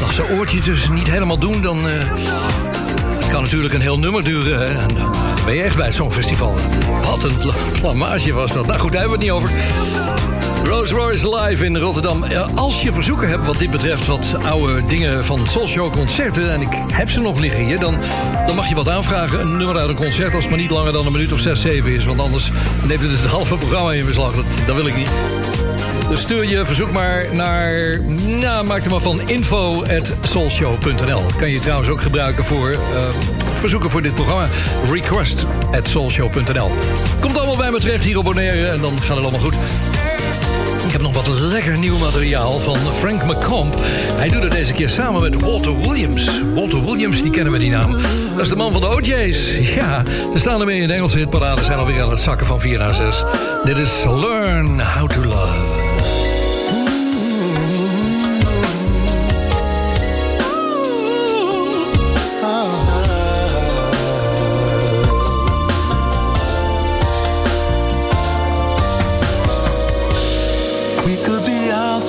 als 0.05 0.15
ze 0.15 0.29
oortjes 0.29 0.63
dus 0.63 0.89
niet 0.89 1.09
helemaal 1.09 1.37
doen, 1.39 1.61
dan... 1.61 1.77
eh, 1.77 1.93
het 3.19 3.27
kan 3.29 3.43
natuurlijk 3.43 3.73
een 3.73 3.81
heel 3.81 3.99
nummer 3.99 4.23
duren? 4.23 4.79
En 4.79 4.93
dan 4.95 5.15
ben 5.45 5.55
je 5.55 5.63
echt 5.63 5.75
bij 5.75 5.85
het 5.85 5.95
Songfestival. 5.95 6.55
Wat 7.03 7.23
een 7.23 7.37
blamage 7.81 8.33
was 8.33 8.51
dat. 8.53 8.65
Nou 8.65 8.79
goed, 8.79 8.91
daar 8.91 9.01
hebben 9.01 9.19
we 9.19 9.25
het 9.25 9.33
niet 9.33 9.43
over. 9.43 10.06
Rolls 10.67 10.91
Royce 10.91 11.29
live 11.35 11.65
in 11.65 11.77
Rotterdam. 11.77 12.23
Eh, 12.23 12.47
Als 12.55 12.81
je 12.81 12.93
verzoeken 12.93 13.29
hebt 13.29 13.45
wat 13.45 13.59
dit 13.59 13.69
betreft, 13.71 14.05
wat 14.05 14.35
oude 14.43 14.85
dingen 14.85 15.25
van 15.25 15.47
Soul 15.47 15.67
Show 15.67 15.91
concerten... 15.91 16.53
en 16.53 16.61
ik 16.61 16.81
heb 16.91 17.09
ze 17.09 17.21
nog 17.21 17.39
liggen 17.39 17.65
hier, 17.65 17.79
dan, 17.79 17.97
dan 18.45 18.55
mag 18.55 18.69
je 18.69 18.75
wat 18.75 18.89
aanvragen. 18.89 19.39
Een 19.39 19.57
nummer 19.57 19.77
uit 19.77 19.89
een 19.89 19.95
concert 19.95 20.33
als 20.33 20.43
het 20.43 20.49
maar 20.49 20.59
niet 20.61 20.71
langer 20.71 20.93
dan 20.93 21.05
een 21.05 21.11
minuut 21.11 21.33
of 21.33 21.39
6, 21.39 21.61
7 21.61 21.93
is. 21.93 22.05
Want 22.05 22.21
anders 22.21 22.51
neemt 22.83 23.01
het 23.01 23.11
het 23.11 23.25
halve 23.25 23.55
programma 23.55 23.93
in 23.93 24.05
beslag. 24.05 24.35
Dat, 24.35 24.45
dat 24.65 24.75
wil 24.75 24.87
ik 24.87 24.95
niet. 24.95 25.09
Dus 26.09 26.19
stuur 26.19 26.45
je 26.45 26.65
verzoek 26.65 26.91
maar 26.91 27.25
naar... 27.31 27.99
Nou, 28.39 28.65
maak 28.65 28.83
er 28.83 28.91
maar 28.91 29.01
van 29.01 29.21
info.soulshow.nl. 29.25 31.21
Kan 31.37 31.49
je 31.49 31.59
trouwens 31.59 31.89
ook 31.89 32.01
gebruiken 32.01 32.43
voor 32.43 32.71
eh, 32.71 32.77
verzoeken 33.53 33.89
voor 33.89 34.01
dit 34.01 34.13
programma. 34.13 34.47
Request 34.91 35.45
at 35.71 35.87
soulshow.nl. 35.87 36.71
Komt 37.19 37.37
allemaal 37.37 37.57
bij 37.57 37.71
me 37.71 37.79
terecht 37.79 38.03
hier 38.03 38.23
Bonaire 38.23 38.67
en 38.67 38.81
dan 38.81 38.91
gaat 39.01 39.15
het 39.15 39.25
allemaal 39.25 39.39
goed. 39.39 39.55
Ik 40.87 40.93
heb 40.93 41.01
nog 41.01 41.13
wat 41.13 41.27
lekker 41.27 41.77
nieuw 41.77 41.97
materiaal 41.97 42.59
van 42.59 42.77
Frank 42.93 43.23
McComb. 43.23 43.75
Hij 44.15 44.29
doet 44.29 44.43
het 44.43 44.51
deze 44.51 44.73
keer 44.73 44.89
samen 44.89 45.21
met 45.21 45.41
Walter 45.41 45.81
Williams. 45.81 46.29
Walter 46.55 46.85
Williams, 46.85 47.21
die 47.21 47.31
kennen 47.31 47.53
we 47.53 47.59
die 47.59 47.69
naam. 47.69 47.91
Dat 48.31 48.41
is 48.41 48.49
de 48.49 48.55
man 48.55 48.71
van 48.71 48.81
de 48.81 48.87
OJ's. 48.87 49.57
Ja, 49.75 50.03
ze 50.33 50.39
staan 50.39 50.59
ermee 50.59 50.81
in 50.81 50.87
de 50.87 50.93
Engelse 50.93 51.17
hitparade. 51.17 51.63
zijn 51.63 51.77
alweer 51.77 52.01
aan 52.01 52.09
het 52.09 52.19
zakken 52.19 52.47
van 52.47 52.59
4 52.59 52.77
naar 52.77 52.93
6. 52.93 53.23
Dit 53.63 53.77
is 53.77 54.03
Learn 54.03 54.81
How 54.81 55.09
to 55.09 55.25
Love. 55.25 55.86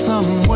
Be 0.08 0.47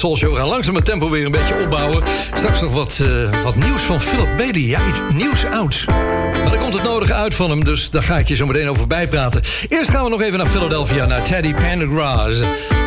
Soul 0.00 0.16
Show. 0.16 0.32
We 0.32 0.38
gaan 0.38 0.48
langzaam 0.48 0.74
het 0.74 0.84
tempo 0.84 1.10
weer 1.10 1.24
een 1.24 1.32
beetje 1.32 1.62
opbouwen. 1.62 2.02
Straks 2.34 2.60
nog 2.60 2.72
wat, 2.72 3.00
eh, 3.02 3.42
wat 3.42 3.54
nieuws 3.54 3.82
van 3.82 4.00
Philip 4.00 4.36
Bailey. 4.36 4.60
Ja, 4.60 4.86
iets 4.86 5.00
nieuws 5.14 5.44
ouds. 5.44 5.84
Maar 5.86 6.52
er 6.52 6.58
komt 6.58 6.74
het 6.74 6.82
nodige 6.82 7.14
uit 7.14 7.34
van 7.34 7.50
hem, 7.50 7.64
dus 7.64 7.90
daar 7.90 8.02
ga 8.02 8.18
ik 8.18 8.28
je 8.28 8.36
zo 8.36 8.46
meteen 8.46 8.68
over 8.68 8.86
bijpraten. 8.86 9.42
Eerst 9.68 9.90
gaan 9.90 10.04
we 10.04 10.10
nog 10.10 10.22
even 10.22 10.38
naar 10.38 10.46
Philadelphia, 10.46 11.06
naar 11.06 11.22
Teddy 11.22 11.54
Pendergrass. 11.54 12.38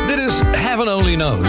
Dit 0.06 0.18
is 0.18 0.40
Heaven 0.56 0.94
Only 0.94 1.14
Knows. 1.14 1.48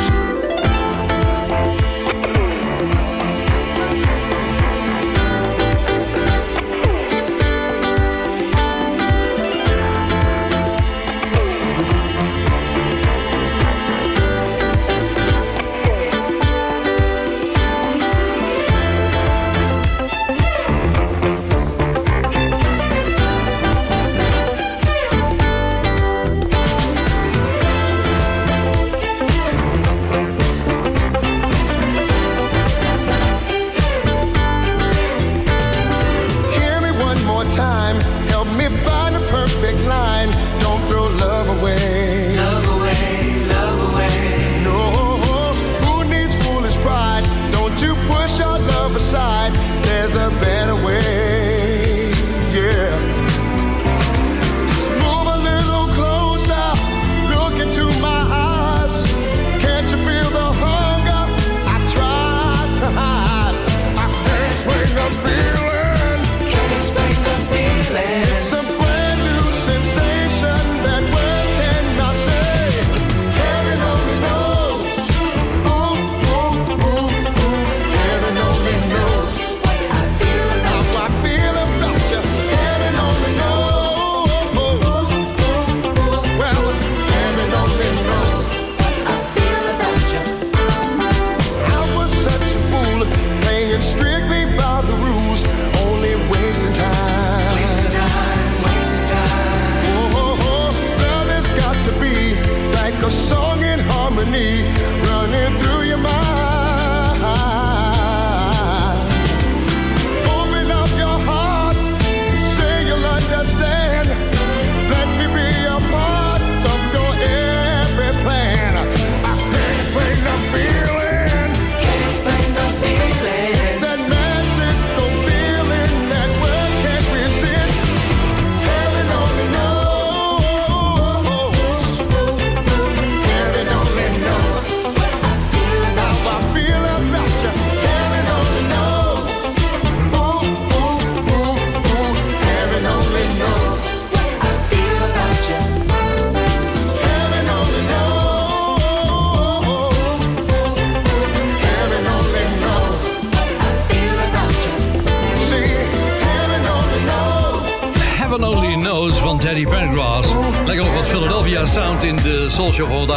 and 93.75 93.83
street. 93.83 94.14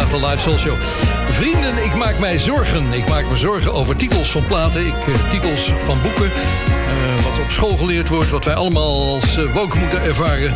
Van 0.08 0.26
live 0.26 0.38
Soul 0.42 0.56
Show. 0.56 0.76
Vrienden, 1.28 1.84
ik 1.84 1.94
maak 1.94 2.18
mij 2.18 2.38
zorgen. 2.38 2.92
Ik 2.92 3.08
maak 3.08 3.28
me 3.28 3.36
zorgen 3.36 3.72
over 3.72 3.96
titels 3.96 4.30
van 4.30 4.46
platen, 4.46 4.86
ik, 4.86 4.94
eh, 4.94 5.30
titels 5.30 5.72
van 5.84 5.98
boeken. 6.02 6.24
eh, 6.26 7.24
wat 7.24 7.38
op 7.38 7.50
school 7.50 7.76
geleerd 7.76 8.08
wordt, 8.08 8.30
wat 8.30 8.44
wij 8.44 8.54
allemaal 8.54 9.14
als 9.14 9.36
eh, 9.36 9.52
woke 9.52 9.78
moeten 9.78 10.02
ervaren. 10.02 10.54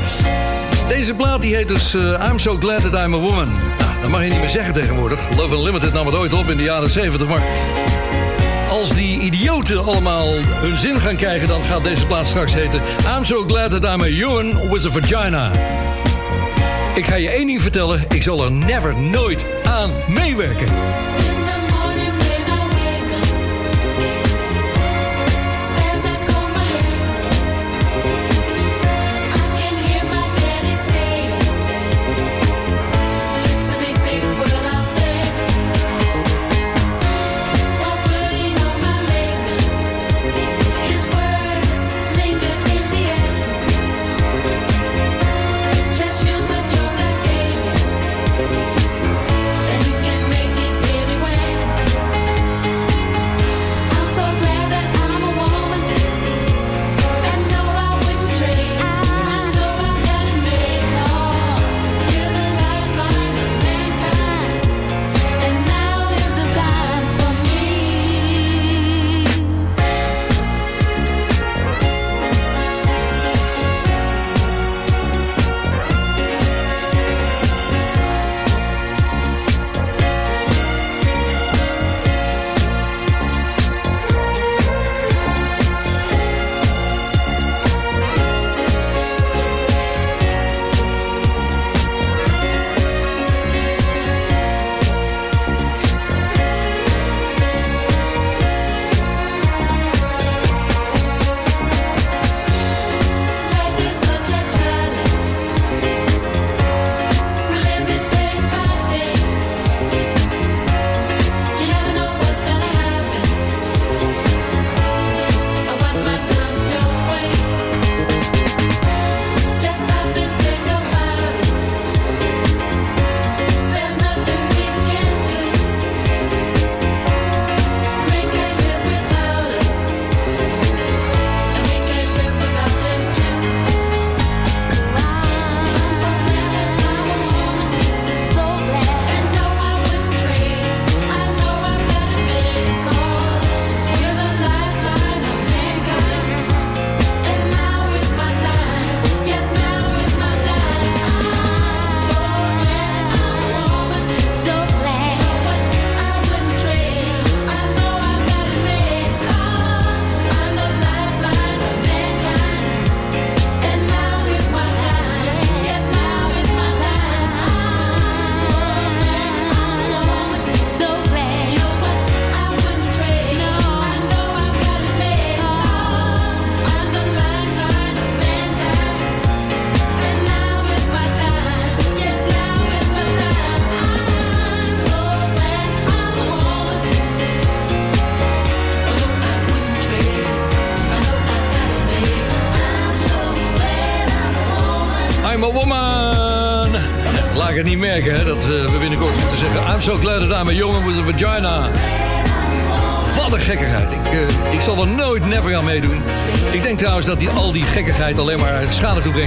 Deze 0.89 1.15
plaat 1.15 1.41
die 1.43 1.55
heet 1.55 1.69
dus 1.69 1.95
I'm 2.31 2.39
So 2.39 2.57
Glad 2.59 2.83
That 2.83 3.07
I'm 3.07 3.15
a 3.15 3.19
Woman. 3.19 3.51
Nou, 3.79 4.01
dat 4.01 4.11
mag 4.11 4.23
je 4.25 4.31
niet 4.31 4.41
meer 4.41 4.49
zeggen 4.49 4.73
tegenwoordig. 4.73 5.21
Love 5.37 5.55
Unlimited 5.55 5.93
nam 5.93 6.07
het 6.07 6.15
ooit 6.15 6.33
op 6.33 6.51
in 6.51 6.57
de 6.57 6.63
jaren 6.63 6.91
70, 6.91 7.29
maar... 7.29 7.43
Als 8.71 8.89
die 8.89 9.21
idioten 9.21 9.85
allemaal 9.85 10.29
hun 10.43 10.77
zin 10.77 11.01
gaan 11.01 11.17
krijgen, 11.17 11.49
dan 11.49 11.63
gaat 11.63 11.85
deze 11.85 12.07
plaat 12.07 12.27
straks 12.27 12.55
heten 12.55 12.83
I'm 13.17 13.25
so 13.25 13.45
glad 13.47 13.71
that 13.71 13.85
I'm 13.85 14.01
a 14.01 14.05
human 14.05 14.71
with 14.71 14.87
a 14.87 14.91
vagina. 14.91 15.51
Ik 16.95 17.07
ga 17.07 17.17
je 17.17 17.31
één 17.31 17.47
ding 17.47 17.61
vertellen, 17.61 18.05
ik 18.09 18.23
zal 18.23 18.45
er 18.45 18.53
never, 18.53 18.97
nooit 19.01 19.47
aan 19.65 19.91
meewerken. 20.09 20.67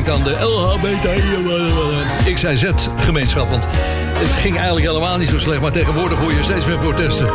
Toebrengt 0.05 0.09
aan 0.09 0.23
de 0.23 0.45
LHBT, 0.45 1.07
XIZ-gemeenschap. 2.33 3.49
Want 3.49 3.67
het 4.13 4.31
ging 4.31 4.55
eigenlijk 4.55 4.87
helemaal 4.87 5.17
niet 5.17 5.29
zo 5.29 5.39
slecht, 5.39 5.61
maar 5.61 5.71
tegenwoordig 5.71 6.19
hoor 6.19 6.33
je 6.33 6.43
steeds 6.43 6.65
meer 6.65 6.77
protesten. 6.77 7.25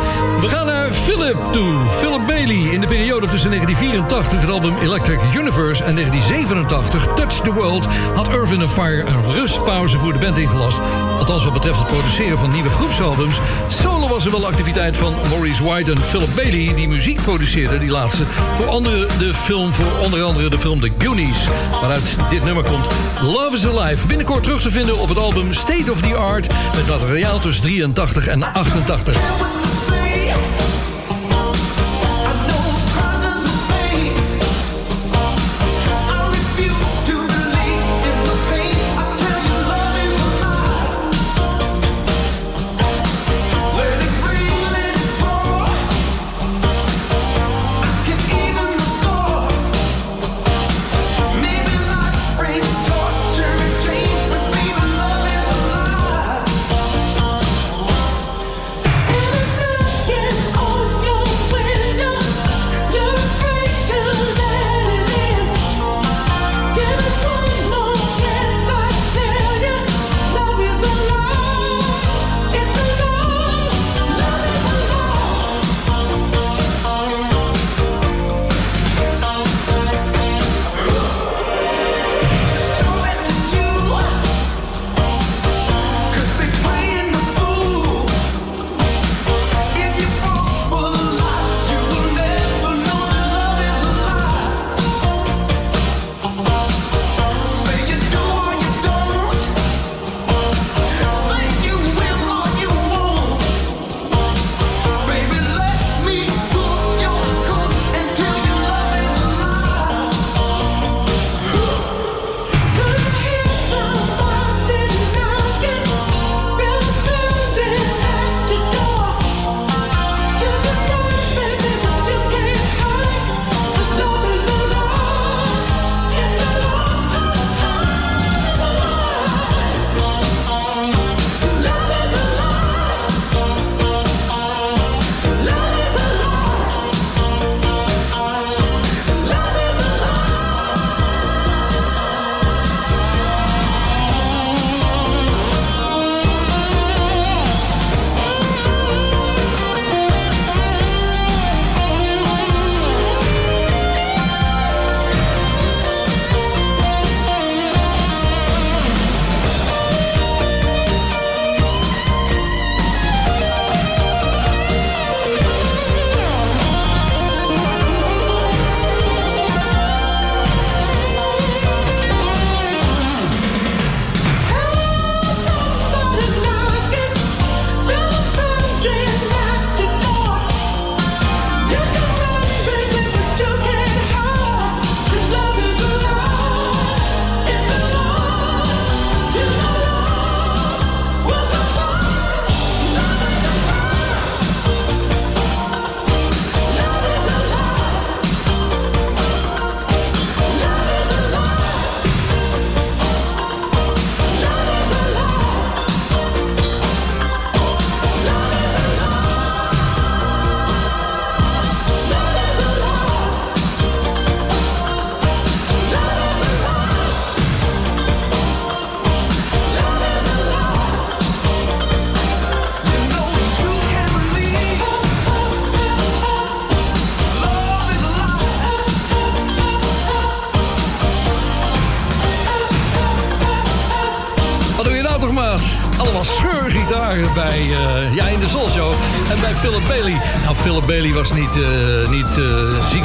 We 0.41 0.47
gaan 0.47 0.65
naar 0.65 0.91
Philip 0.91 1.37
toe. 1.51 1.73
Philip 1.89 2.25
Bailey. 2.27 2.55
In 2.55 2.81
de 2.81 2.87
periode 2.87 3.27
tussen 3.27 3.49
1984, 3.49 4.41
het 4.41 4.49
album 4.49 4.77
Electric 4.77 5.19
Universe, 5.35 5.83
en 5.83 5.95
1987, 5.95 7.07
Touch 7.15 7.41
the 7.41 7.53
World, 7.53 7.87
had 8.15 8.27
Irvin 8.27 8.69
Fire 8.69 9.05
een 9.05 9.33
rustpauze 9.33 9.97
voor 9.97 10.13
de 10.13 10.19
band 10.19 10.37
ingelast. 10.37 10.79
Althans, 11.21 11.43
wat 11.43 11.53
betreft 11.53 11.79
het 11.79 11.87
produceren 11.87 12.37
van 12.37 12.51
nieuwe 12.51 12.69
groepsalbums. 12.69 13.39
Solo 13.67 14.07
was 14.07 14.25
er 14.25 14.31
wel 14.31 14.45
activiteit 14.45 14.97
van 14.97 15.15
Maurice 15.29 15.63
White 15.63 15.91
en 15.91 16.01
Philip 16.01 16.35
Bailey, 16.35 16.73
die 16.75 16.87
muziek 16.87 17.21
produceerden, 17.21 17.79
die 17.79 17.89
laatste. 17.89 18.23
Voor, 18.55 18.67
andere 18.69 19.07
de 19.19 19.33
film, 19.33 19.73
voor 19.73 19.91
onder 20.03 20.23
andere 20.23 20.49
de 20.49 20.59
film 20.59 20.79
The 20.79 20.91
Goonies, 20.97 21.47
waaruit 21.71 22.17
dit 22.29 22.43
nummer 22.43 22.63
komt. 22.63 22.87
Love 23.21 23.55
is 23.55 23.67
Alive. 23.67 24.07
Binnenkort 24.07 24.43
terug 24.43 24.61
te 24.61 24.71
vinden 24.71 24.97
op 24.97 25.09
het 25.09 25.17
album 25.17 25.53
State 25.53 25.91
of 25.91 26.01
the 26.01 26.15
Art, 26.15 26.47
met 26.75 26.87
materiaal 26.87 27.39
tussen 27.39 27.63
83 27.63 28.27
en 28.27 28.53
88. 28.53 29.60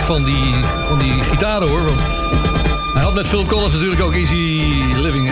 Van 0.07 0.24
die, 0.24 0.55
van 0.85 0.99
die 0.99 1.23
gitaren, 1.23 1.69
hoor. 1.69 1.81
Hij 2.95 3.03
had 3.03 3.15
met 3.15 3.27
Phil 3.27 3.47
Collins 3.47 3.73
natuurlijk 3.73 4.03
ook 4.03 4.15
Easy 4.15 4.62
Living. 4.97 5.31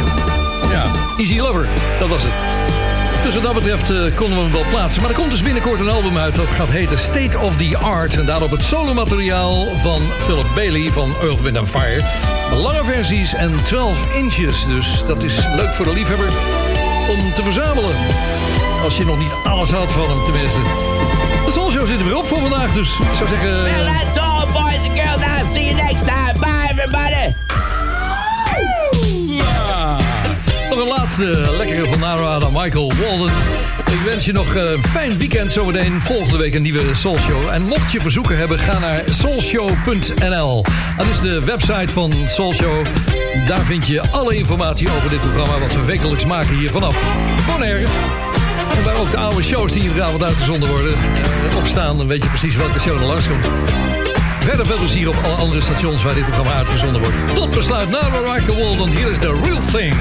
Ja, 0.71 0.85
Easy 1.17 1.39
Lover, 1.39 1.67
dat 1.99 2.09
was 2.09 2.23
het. 2.23 2.33
Dus 3.25 3.35
wat 3.35 3.43
dat 3.43 3.55
betreft 3.55 3.91
eh, 3.91 4.15
konden 4.15 4.37
we 4.37 4.43
hem 4.43 4.53
wel 4.53 4.65
plaatsen. 4.71 5.01
Maar 5.01 5.11
er 5.11 5.17
komt 5.17 5.31
dus 5.31 5.43
binnenkort 5.43 5.81
een 5.81 5.89
album 5.89 6.17
uit 6.17 6.35
dat 6.35 6.47
gaat 6.47 6.71
heten 6.71 6.99
State 6.99 7.39
of 7.39 7.57
the 7.57 7.79
Art. 7.79 8.17
En 8.17 8.27
daarop 8.27 8.51
het 8.51 8.63
solomateriaal 8.63 9.67
van 9.83 10.01
Philip 10.19 10.47
Bailey 10.55 10.93
van 10.93 11.15
Earth, 11.23 11.41
Wind 11.41 11.69
Fire. 11.69 12.03
Lange 12.63 12.85
versies 12.85 13.35
en 13.35 13.53
12 13.65 13.99
inches. 14.15 14.67
Dus 14.69 15.03
dat 15.07 15.23
is 15.23 15.39
leuk 15.57 15.73
voor 15.73 15.85
de 15.85 15.93
liefhebber 15.93 16.29
om 17.09 17.35
te 17.35 17.43
verzamelen. 17.43 17.97
Als 18.85 18.97
je 18.97 19.05
nog 19.05 19.19
niet 19.19 19.35
alles 19.45 19.71
had 19.71 19.93
van 19.93 20.09
hem, 20.09 20.25
tenminste. 20.25 20.61
De 21.45 21.87
zit 21.87 22.01
er 22.01 22.05
weer 22.05 22.17
op 22.17 22.27
voor 22.27 22.41
vandaag, 22.41 22.73
dus 22.73 22.99
ik 22.99 23.15
zou 23.17 23.29
zeggen... 23.29 24.34
See 25.53 25.65
you 25.65 25.75
next 25.75 26.07
time. 26.07 26.39
Bye, 26.41 26.69
everybody. 26.71 27.35
Ja. 29.27 29.97
Nog 30.71 30.81
een 30.81 30.89
laatste 30.89 31.55
lekkere 31.57 31.87
van 31.87 31.99
Nara 31.99 32.35
aan 32.35 32.53
Michael 32.53 32.93
Walden. 33.03 33.33
Ik 33.93 34.01
wens 34.05 34.25
je 34.25 34.33
nog 34.33 34.55
eh, 34.55 34.71
een 34.71 34.83
fijn 34.83 35.19
weekend 35.19 35.53
zometeen. 35.53 36.01
Volgende 36.01 36.37
week 36.37 36.55
een 36.55 36.63
nieuwe 36.63 36.95
Soul 36.95 37.19
Show. 37.19 37.49
En 37.49 37.63
mocht 37.63 37.93
je 37.93 38.01
verzoeken 38.01 38.37
hebben, 38.37 38.59
ga 38.59 38.79
naar 38.79 39.03
soulshow.nl. 39.11 40.65
Dat 40.97 41.07
is 41.07 41.21
de 41.21 41.45
website 41.45 41.93
van 41.93 42.13
Soul 42.27 42.55
Show. 42.55 42.87
Daar 43.47 43.61
vind 43.65 43.87
je 43.87 44.03
alle 44.11 44.37
informatie 44.37 44.89
over 44.97 45.11
dit 45.11 45.21
programma... 45.21 45.59
wat 45.59 45.75
we 45.75 45.85
wekelijks 45.85 46.25
maken 46.25 46.57
hier 46.57 46.71
vanaf 46.71 47.03
Bonaire. 47.47 47.87
En 48.77 48.83
waar 48.83 48.97
ook 48.97 49.11
de 49.11 49.17
oude 49.17 49.43
shows 49.43 49.73
die 49.73 49.83
iedere 49.83 50.03
avond 50.03 50.25
uitgezonden 50.25 50.69
worden... 50.69 50.93
Eh, 51.51 51.57
opstaan, 51.57 51.97
dan 51.99 52.07
weet 52.07 52.23
je 52.23 52.29
precies 52.29 52.57
welke 52.57 52.81
show 52.81 53.01
er 53.01 53.07
langskomt. 53.07 53.47
Verder 54.45 54.67
veel 54.67 54.79
plezier 54.79 55.09
op 55.09 55.17
alle 55.25 55.35
andere 55.35 55.61
stations 55.61 56.03
waar 56.03 56.15
dit 56.15 56.23
programma 56.23 56.53
uitgezonden 56.53 57.01
wordt. 57.01 57.35
Tot 57.35 57.51
besluit 57.51 57.89
naar 57.89 58.11
Rock 58.11 58.59
Walden. 58.59 58.89
Hier 58.89 59.11
is 59.11 59.19
The 59.19 59.41
Real 59.45 59.61
Thing. 59.73 59.95